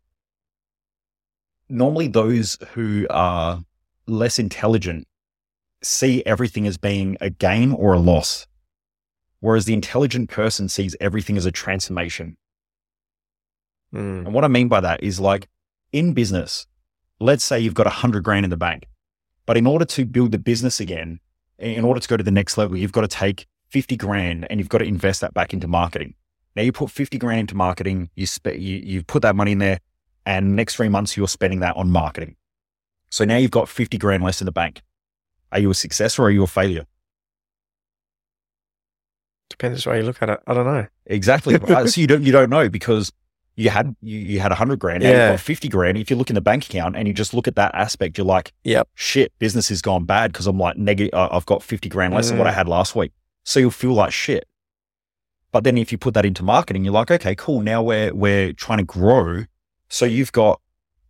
[1.68, 3.64] normally those who are
[4.06, 5.06] less intelligent
[5.82, 8.46] see everything as being a gain or a loss,
[9.41, 12.36] whereas the intelligent person sees everything as a transformation.
[13.95, 14.26] Mm.
[14.26, 15.49] And what I mean by that is like
[15.93, 16.66] in business,
[17.18, 18.86] let's say you've got a hundred grand in the bank,
[19.47, 21.20] but in order to build the business again,
[21.59, 24.61] in order to go to the next level, you've got to take 50 grand and
[24.61, 26.14] you've got to invest that back into marketing.
[26.57, 29.59] Now you put 50 grand into marketing, you, spe- you, you put that money in
[29.59, 29.80] there
[30.26, 32.36] and next three months you're spending that on marketing.
[33.11, 34.82] So now you've got 50 grand less in the bank.
[35.53, 36.86] Are you a success or are you a failure?
[39.51, 40.40] Depends which way you look at it.
[40.46, 40.86] I don't know.
[41.07, 41.59] Exactly.
[41.86, 43.12] so you don't you don't know because
[43.57, 45.36] you had you, you had a hundred grand, Yeah.
[45.36, 45.98] fifty grand.
[45.98, 48.26] If you look in the bank account and you just look at that aspect, you're
[48.26, 48.88] like, Yep.
[48.94, 51.12] shit, business has gone bad because I'm like negative.
[51.12, 52.51] Uh, I've got fifty grand less than what Mm.
[52.51, 53.12] I had last week.
[53.44, 54.46] So you'll feel like shit.
[55.53, 57.61] But then if you put that into marketing, you're like, okay, cool.
[57.61, 59.44] Now we're we're trying to grow.
[59.88, 60.61] So you've got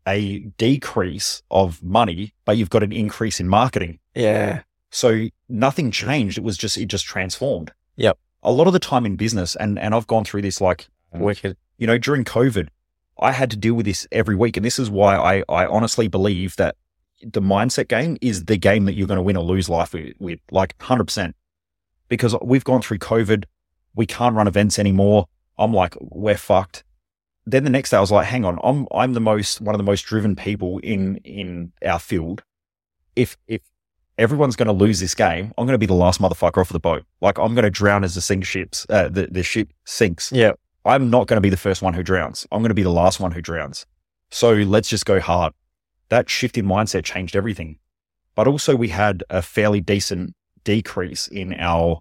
[0.09, 3.99] a decrease of money, but you've got an increase in marketing.
[4.15, 4.63] Yeah.
[4.91, 6.39] So nothing changed.
[6.39, 7.73] It was just it just transformed.
[7.97, 8.19] Yep.
[8.43, 11.21] A lot of the time in business, and and I've gone through this like mm.
[11.21, 11.57] Wicked.
[11.79, 12.69] you know, during COVID,
[13.21, 14.57] I had to deal with this every week.
[14.57, 16.77] And this is why I, I honestly believe that
[17.23, 20.15] the mindset game is the game that you're going to win or lose life with,
[20.19, 21.35] with like 100%.
[22.09, 23.45] Because we've gone through COVID.
[23.95, 25.27] We can't run events anymore.
[25.59, 26.85] I'm like, we're fucked.
[27.47, 29.79] Then the next day I was like, hang on, I'm, I'm the most, one of
[29.79, 32.43] the most driven people in, in our field.
[33.17, 33.61] If, if
[34.21, 36.79] everyone's going to lose this game, I'm going to be the last motherfucker off the
[36.79, 37.05] boat.
[37.21, 40.31] Like I'm going to drown as the sink ships, uh, the, the ship sinks.
[40.31, 40.53] Yeah.
[40.85, 42.47] I'm not going to be the first one who drowns.
[42.53, 43.87] I'm going to be the last one who drowns.
[44.31, 45.53] So let's just go hard.
[46.11, 47.79] That shift in mindset changed everything.
[48.35, 52.01] But also, we had a fairly decent decrease in our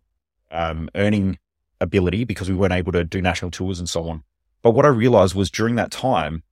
[0.52, 1.38] um, earning
[1.82, 4.24] ability because we weren't able to do national tours and so on.
[4.62, 6.44] But what I realized was during that time,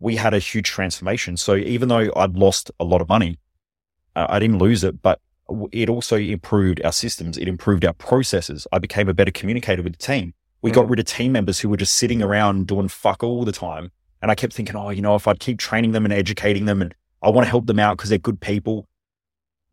[0.00, 1.36] we had a huge transformation.
[1.36, 3.38] So even though I'd lost a lot of money,
[4.16, 5.20] uh, I didn't lose it, but
[5.70, 7.38] it also improved our systems.
[7.38, 8.66] It improved our processes.
[8.72, 10.34] I became a better communicator with the team.
[10.62, 10.90] We got Mm.
[10.90, 13.92] rid of team members who were just sitting around doing fuck all the time.
[14.22, 16.82] And I kept thinking, oh, you know, if I'd keep training them and educating them
[16.82, 16.92] and
[17.22, 18.88] I want to help them out because they're good people.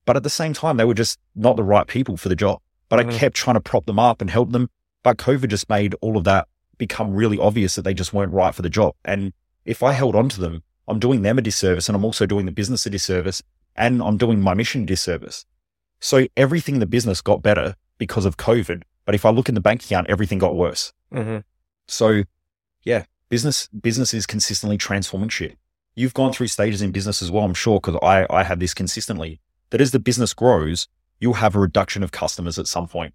[0.06, 2.60] But at the same time, they were just not the right people for the job.
[2.90, 3.16] But I Mhm.
[3.16, 4.70] kept trying to prop them up and help them.
[5.02, 8.54] But COVID just made all of that become really obvious that they just weren't right
[8.54, 8.94] for the job.
[9.06, 9.32] And
[9.66, 12.46] if I held on to them, I'm doing them a disservice and I'm also doing
[12.46, 13.42] the business a disservice
[13.76, 15.46] and I'm doing my mission disservice.
[16.00, 18.84] So everything in the business got better because of COVID.
[19.06, 20.94] But if I look in the bank account, everything got worse.
[21.12, 21.40] hmm
[21.88, 22.24] So
[22.84, 25.58] yeah, business, business is consistently transforming shit.
[25.96, 28.74] You've gone through stages in business as well, I'm sure, because I, I have this
[28.74, 30.88] consistently that as the business grows,
[31.20, 33.14] you'll have a reduction of customers at some point.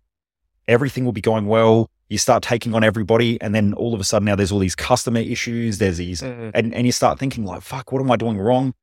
[0.67, 1.91] Everything will be going well.
[2.09, 3.41] You start taking on everybody.
[3.41, 5.79] And then all of a sudden now there's all these customer issues.
[5.79, 8.75] There's these, hmm and, and you start thinking like, fuck, what am I doing wrong?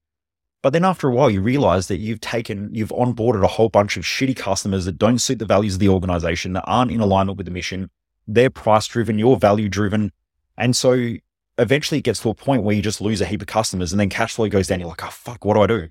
[0.66, 3.98] But then after a while, you realize that you've taken, you've onboarded a whole bunch
[3.98, 7.38] of shitty customers that don't suit the values of the organization, that aren't in alignment
[7.38, 7.92] with the mission.
[8.28, 10.12] They're price driven, you're value driven.
[10.58, 11.18] And so
[11.60, 14.00] eventually it gets to a point where you just lose a heap of customers and
[14.00, 14.80] then cash flow goes down.
[14.80, 15.90] You're like, oh, fuck, what do I do?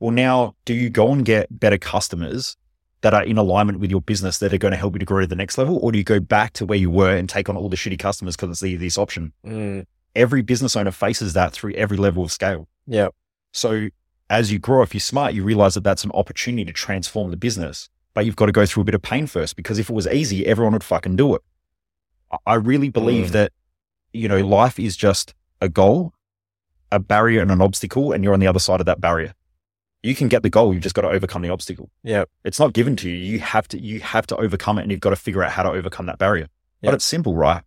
[0.00, 2.56] Well, now do you go and get better customers
[3.02, 5.20] that are in alignment with your business that are going to help you to grow
[5.20, 5.78] to the next level?
[5.80, 8.00] Or do you go back to where you were and take on all the shitty
[8.00, 9.32] customers because it's the easiest option?
[9.46, 9.86] Mm.
[10.16, 12.66] Every business owner faces that through every level of scale.
[12.84, 13.10] Yeah.
[13.52, 13.90] So
[14.30, 17.36] as you grow, if you're smart, you realize that that's an opportunity to transform the
[17.36, 19.92] business, but you've got to go through a bit of pain first because if it
[19.94, 21.42] was easy, everyone would fucking do it.
[22.46, 23.32] I- really believe Mm.
[23.32, 23.52] that,
[24.12, 26.12] you know, life is just a goal,
[26.92, 29.34] a barrier and an obstacle, and you're on the other side of that barrier.
[30.02, 30.72] You can get the goal.
[30.74, 31.90] You've just got to overcome the obstacle.
[32.04, 32.24] Yeah.
[32.44, 33.16] It's not given to you.
[33.16, 35.62] You have to, you have to overcome it and you've got to figure out how
[35.64, 36.48] to overcome that barrier.
[36.82, 36.90] Yeah.
[36.90, 37.62] But it's simple, right?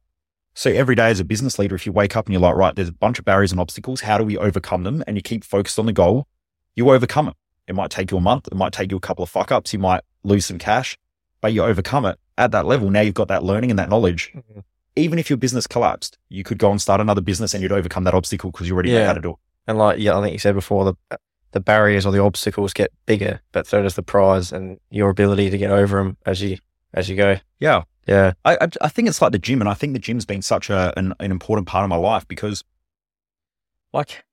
[0.53, 2.75] So every day as a business leader, if you wake up and you're like, right,
[2.75, 4.01] there's a bunch of barriers and obstacles.
[4.01, 5.03] How do we overcome them?
[5.07, 6.27] And you keep focused on the goal,
[6.75, 7.35] you overcome it.
[7.67, 8.47] It might take you a month.
[8.47, 9.71] It might take you a couple of fuck ups.
[9.73, 10.97] You might lose some cash,
[11.41, 12.89] but you overcome it at that level.
[12.89, 14.33] Now you've got that learning and that knowledge.
[14.35, 14.63] Mhm.
[14.95, 18.03] Even if your business collapsed, you could go and start another business and you'd overcome
[18.03, 19.07] that obstacle because you already know Yeah.
[19.07, 19.35] how to do it.
[19.67, 21.17] And like, yeah, I think you said before, the
[21.53, 25.49] the barriers or the obstacles get bigger, but so does the prize and your ability
[25.49, 26.57] to get over them as you
[26.93, 27.37] as you go.
[27.59, 27.83] Yeah.
[28.07, 28.33] Yeah.
[28.45, 30.69] I, I, I think it's like the gym, and I think the gym's been such
[30.69, 32.63] a, an, an important part of my life because,
[33.93, 34.23] like,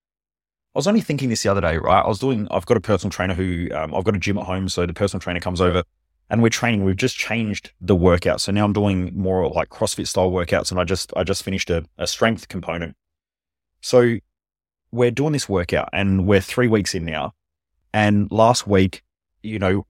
[0.74, 2.04] I was only thinking this the other day, right?
[2.04, 4.44] I was doing, I've got a personal trainer who, um, I've got a gym at
[4.44, 4.68] home.
[4.68, 5.82] So the personal trainer comes over
[6.30, 6.84] and we're training.
[6.84, 8.40] We've just changed the workout.
[8.40, 11.70] So now I'm doing more like CrossFit style workouts and I just, I just finished
[11.70, 12.96] a, a strength component.
[13.80, 14.18] So
[14.92, 17.32] we're doing this workout and we're three weeks in now.
[17.92, 19.02] And last week,
[19.42, 19.86] you know,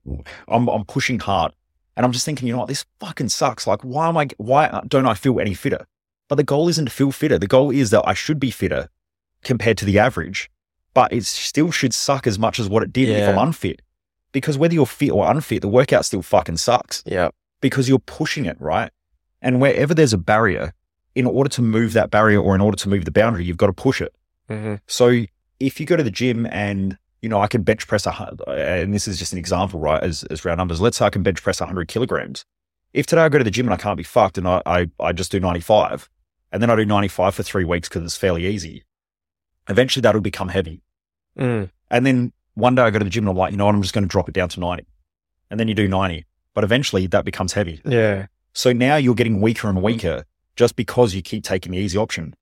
[0.47, 1.53] I'm, I'm pushing hard
[1.97, 3.67] and I'm just thinking, you know what, this fucking sucks.
[3.67, 5.87] Like, why am I, why don't I feel any fitter?
[6.29, 7.39] But the goal isn't to feel fitter.
[7.39, 8.89] The goal is that I should be fitter
[9.43, 10.51] compared to the average,
[10.99, 13.83] but it still should suck as much as what it did if I'm unfit.
[14.33, 17.29] Because whether you're fit or unfit, the workout still fucking sucks Yeah.
[17.61, 18.91] because you're pushing it, right?
[19.41, 20.73] And wherever there's a barrier,
[21.15, 23.69] in order to move that barrier or in order to move the boundary, you've got
[23.69, 24.13] to push it.
[24.49, 25.07] hmm So
[25.61, 28.13] if you go to the gym and you know I can bench press a
[28.49, 30.03] and this is just an example, right?
[30.03, 32.45] As as round numbers, let's say I can bench press 100 kilograms.
[32.93, 34.91] If today I go to the gym and I can't be fucked and I I,
[35.01, 36.09] I just do 95,
[36.53, 38.85] and then I do 95 for three weeks because it's fairly easy,
[39.69, 40.83] eventually that'll become heavy.
[41.39, 41.71] Mm.
[41.91, 43.75] And then one day I go to the gym and I'm like, you know what,
[43.75, 44.85] I'm just going to drop it down to 90,
[45.51, 47.81] and then you do 90, but eventually that becomes heavy.
[47.85, 48.27] Yeah.
[48.53, 50.25] So now you're getting weaker and weaker
[50.57, 52.35] just because you keep taking the easy option.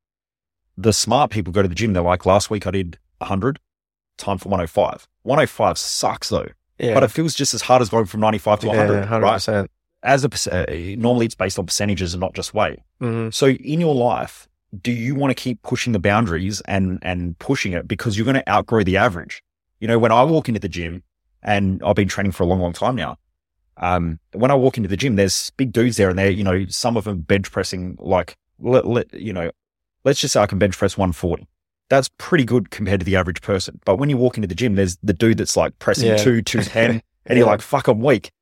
[0.79, 1.93] The smart people go to the gym.
[1.93, 3.59] They're like, last week I did 100,
[4.17, 5.07] time for 105.
[5.23, 6.95] 105 sucks though, Yeah.
[6.95, 9.69] but it feels just as hard as going from 95 to 100, yeah, hundred right?
[10.03, 12.79] As a, normally it's based on percentages and not just weight.
[13.03, 13.35] Mhm.
[13.35, 14.49] So in your life,
[14.83, 18.37] do you want to keep pushing the boundaries and, and pushing it because you're going
[18.37, 19.43] to outgrow the average?
[19.81, 21.03] You know, when I walk into the gym
[21.43, 23.17] and I've been training for a long, long time now,
[23.79, 26.65] um, when I walk into the gym, there's big dudes there and they're, you know,
[26.69, 29.51] some of them bench pressing like, let, let, you know,
[30.05, 31.47] let's just say I can bench press 140.
[31.89, 33.79] That's pretty good compared to the average person.
[33.85, 36.17] But when you walk into the gym, there's the dude that's like pressing Yeah.
[36.17, 38.33] two, 210 and you're like, fuck, I'm weak.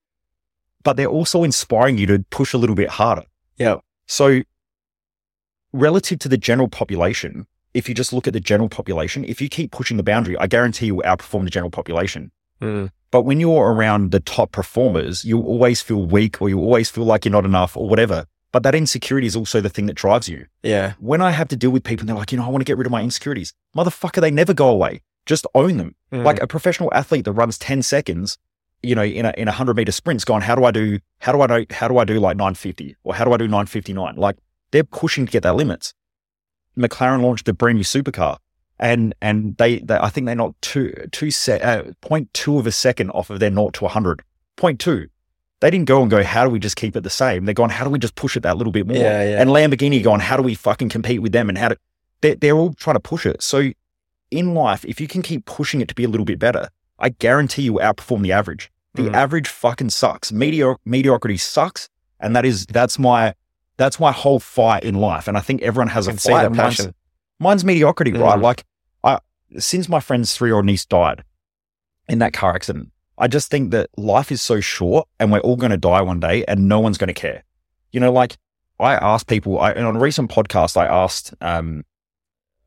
[0.82, 3.24] But they're also inspiring you to push a little bit harder.
[3.58, 3.76] Yeah.
[4.06, 4.42] So
[5.74, 9.48] relative to the general population, if you just look at the general population, if you
[9.48, 12.30] keep pushing the boundary, I guarantee you will outperform the general population.
[12.62, 12.90] Mm.
[13.10, 17.04] But when you're around the top performers, you'll always feel weak or you always feel
[17.04, 18.26] like you're not enough or whatever.
[18.52, 20.46] But that insecurity is also the thing that drives you.
[20.62, 20.94] Yeah.
[21.00, 22.64] When I have to deal with people and they're like, you know, I want to
[22.64, 23.52] get rid of my insecurities.
[23.76, 25.02] Motherfucker, they never go away.
[25.26, 25.96] Just own them.
[26.12, 26.24] Mm.
[26.24, 28.38] Like a professional athlete that runs 10 seconds
[28.84, 31.32] you know, in a in a hundred meter sprints, gone, how do I do, how
[31.32, 33.48] do I do, how do I do like nine fifty or how do I do
[33.48, 34.16] nine fifty nine?
[34.16, 34.36] Like
[34.74, 35.94] they're pushing to get their limits.
[36.76, 38.38] McLaren launched a brand new supercar,
[38.80, 41.84] and and they, they I think they knocked two two set uh,
[42.58, 44.22] of a second off of their naught to hundred
[44.56, 45.06] point two.
[45.60, 47.44] They didn't go and go, how do we just keep it the same?
[47.44, 48.96] They're going, how do we just push it that little bit more?
[48.96, 49.40] Yeah, yeah.
[49.40, 51.48] And Lamborghini going, how do we fucking compete with them?
[51.48, 51.76] And how do
[52.20, 53.40] they're, they're all trying to push it.
[53.42, 53.70] So
[54.32, 56.68] in life, if you can keep pushing it to be a little bit better,
[56.98, 58.70] I guarantee you will outperform the average.
[58.94, 59.14] The Mhm.
[59.14, 60.32] average fucking sucks.
[60.32, 61.88] Mediocre, mediocrity sucks.
[62.20, 63.34] And that is, that's my,
[63.76, 65.28] that's my whole fight in life.
[65.28, 66.50] And I think everyone has a fight.
[66.50, 66.94] Mine's- passion.
[67.40, 68.38] Mine's mediocrity, right?
[68.38, 68.42] Mm.
[68.42, 68.64] Like
[69.02, 69.18] I,
[69.58, 71.24] since my friend's three year old niece died
[72.08, 75.56] in that car accident, I just think that life is so short and we're all
[75.56, 77.44] going to die one day and no one's going to care.
[77.92, 78.36] You know, like
[78.78, 81.84] I asked people I, and on a recent podcast, I asked, um,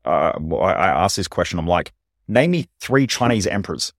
[0.04, 1.58] uh, I asked this question.
[1.58, 1.92] I'm like,
[2.28, 3.92] name me three Chinese emperors.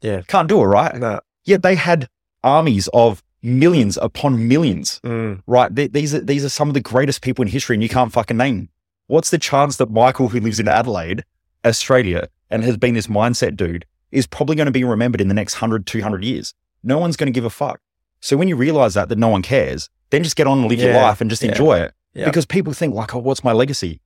[0.00, 0.22] Yeah.
[0.28, 0.94] Can't do it, right?
[0.96, 1.20] No.
[1.44, 2.08] Yet they had
[2.42, 5.40] armies of millions upon millions Mm.
[5.46, 5.74] right?
[5.74, 8.12] Th- these are these are some of the greatest people in history, and you can't
[8.12, 8.68] fucking name.
[9.06, 11.24] What's the chance that Michael, who lives in Adelaide,
[11.64, 15.34] Australia, and has been this mindset dude, is probably going to be remembered in the
[15.34, 16.54] next 100, 200 years?
[16.82, 17.80] No one's going to give a fuck.
[18.20, 20.80] So when you realize that that no one cares, then just get on and live
[20.80, 21.92] your life and just yeah, enjoy it.
[22.14, 22.24] yeah.
[22.24, 24.00] Because people think like, oh, what's my legacy?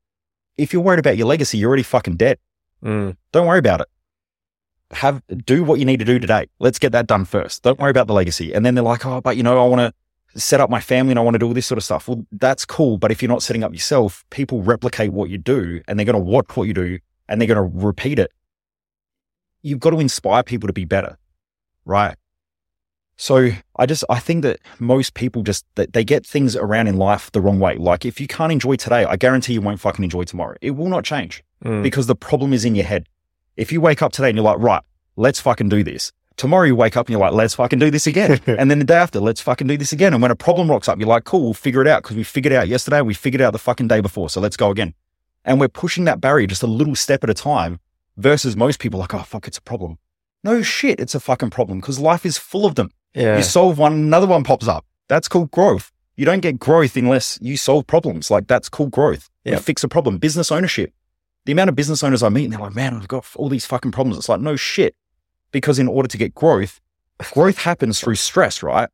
[0.58, 2.38] If you're worried about your legacy, you're already fucking dead.
[2.84, 3.16] Mm.
[3.32, 3.88] Don't worry about it.
[4.92, 6.46] Have do what you need to do today.
[6.58, 7.62] Let's get that done first.
[7.62, 8.52] Don't worry about the legacy.
[8.52, 11.12] And then they're like, oh, but you know, I want to set up my family
[11.12, 12.08] and I want to do all this sort of stuff.
[12.08, 12.98] Well, that's cool.
[12.98, 16.14] But if you're not setting up yourself, people replicate what you do and they're going
[16.14, 18.32] to watch what you do and they're going to repeat it.
[19.62, 21.18] You've got to inspire people to be better.
[21.84, 22.16] Right.
[23.16, 26.96] So I just, I think that most people just, that they get things around in
[26.96, 27.76] life the wrong way.
[27.76, 30.56] Like if you can't enjoy today, I guarantee you won't fucking enjoy tomorrow.
[30.60, 31.82] It will not change Mm.
[31.82, 33.06] because the problem is in your head.
[33.60, 34.82] If you wake up today and you're like, right,
[35.16, 36.12] let's fucking do this.
[36.38, 38.40] Tomorrow you wake up and you're like, let's fucking do this again.
[38.46, 40.14] and then the day after, let's fucking do this again.
[40.14, 42.22] And when a problem rocks up, you're like, cool, we'll figure it out because we
[42.22, 43.02] figured it out yesterday.
[43.02, 44.30] We figured it out the fucking day before.
[44.30, 44.94] So let's go again.
[45.44, 47.80] And we're pushing that barrier just a little step at a time
[48.16, 49.98] versus most people like, oh, fuck, it's a problem.
[50.42, 52.88] No shit, it's a fucking problem because life is full of them.
[53.12, 53.36] yeah.
[53.36, 54.86] You solve one, another one pops up.
[55.08, 55.92] That's called growth.
[56.16, 58.30] You don't get growth unless you solve problems.
[58.30, 59.28] Like that's called growth.
[59.44, 60.16] You fix a problem.
[60.16, 60.94] Business ownership.
[61.46, 63.66] The amount of business owners I meet, and they're like, man, I've got all these
[63.66, 64.18] fucking problems.
[64.18, 64.94] It's like, no shit.
[65.52, 66.80] Because in order to get growth,
[67.32, 68.88] growth happens through stress, right?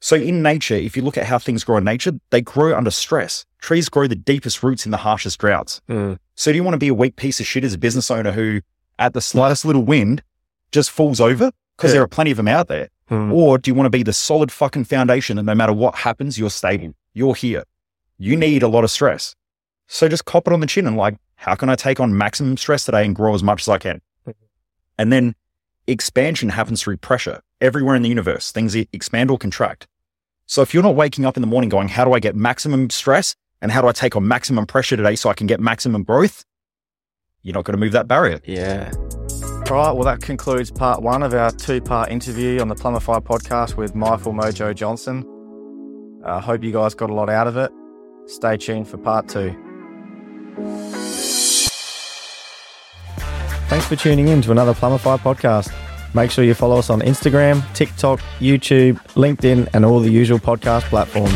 [0.00, 2.90] So in nature, if you look at how things grow in nature, they grow under
[2.90, 3.46] stress.
[3.60, 5.80] Trees grow the deepest roots in the harshest droughts.
[5.88, 6.18] Mm.
[6.34, 8.32] So do you want to be a weak piece of shit as a business owner
[8.32, 8.60] who,
[8.98, 10.22] at the slightest little wind,
[10.72, 11.52] just falls over?
[11.76, 11.94] Because Yeah.
[11.94, 12.88] there are plenty of them out there.
[13.10, 13.32] Mm.
[13.32, 16.38] Or do you want to be the solid fucking foundation that no matter what happens,
[16.38, 17.64] you're stable, you're here?
[18.18, 19.34] You need a lot of stress.
[19.86, 22.56] So just cop it on the chin and like, how can I take on maximum
[22.56, 24.00] stress today and grow as much as I can?
[24.26, 24.30] Mm-hmm.
[24.98, 25.34] And then
[25.86, 28.50] expansion happens through pressure everywhere in the universe.
[28.50, 29.86] Things e- expand or contract.
[30.46, 32.90] So if you're not waking up in the morning going, how do I get maximum
[32.90, 36.02] stress and how do I take on maximum pressure today so I can get maximum
[36.02, 36.44] growth?
[37.42, 38.40] You're not going to move that barrier.
[38.44, 38.92] Yeah.
[39.70, 39.92] All right.
[39.92, 43.94] Well, that concludes part one of our two part interview on the Plumbify podcast with
[43.94, 45.26] Michael Mojo Johnson.
[46.24, 47.70] I hope you guys got a lot out of it.
[48.26, 49.63] Stay tuned for part two.
[53.68, 55.72] Thanks for tuning in to another Plumbify podcast.
[56.14, 60.82] Make sure you follow us on Instagram, TikTok, YouTube, LinkedIn, and all the usual podcast
[60.82, 61.34] platforms.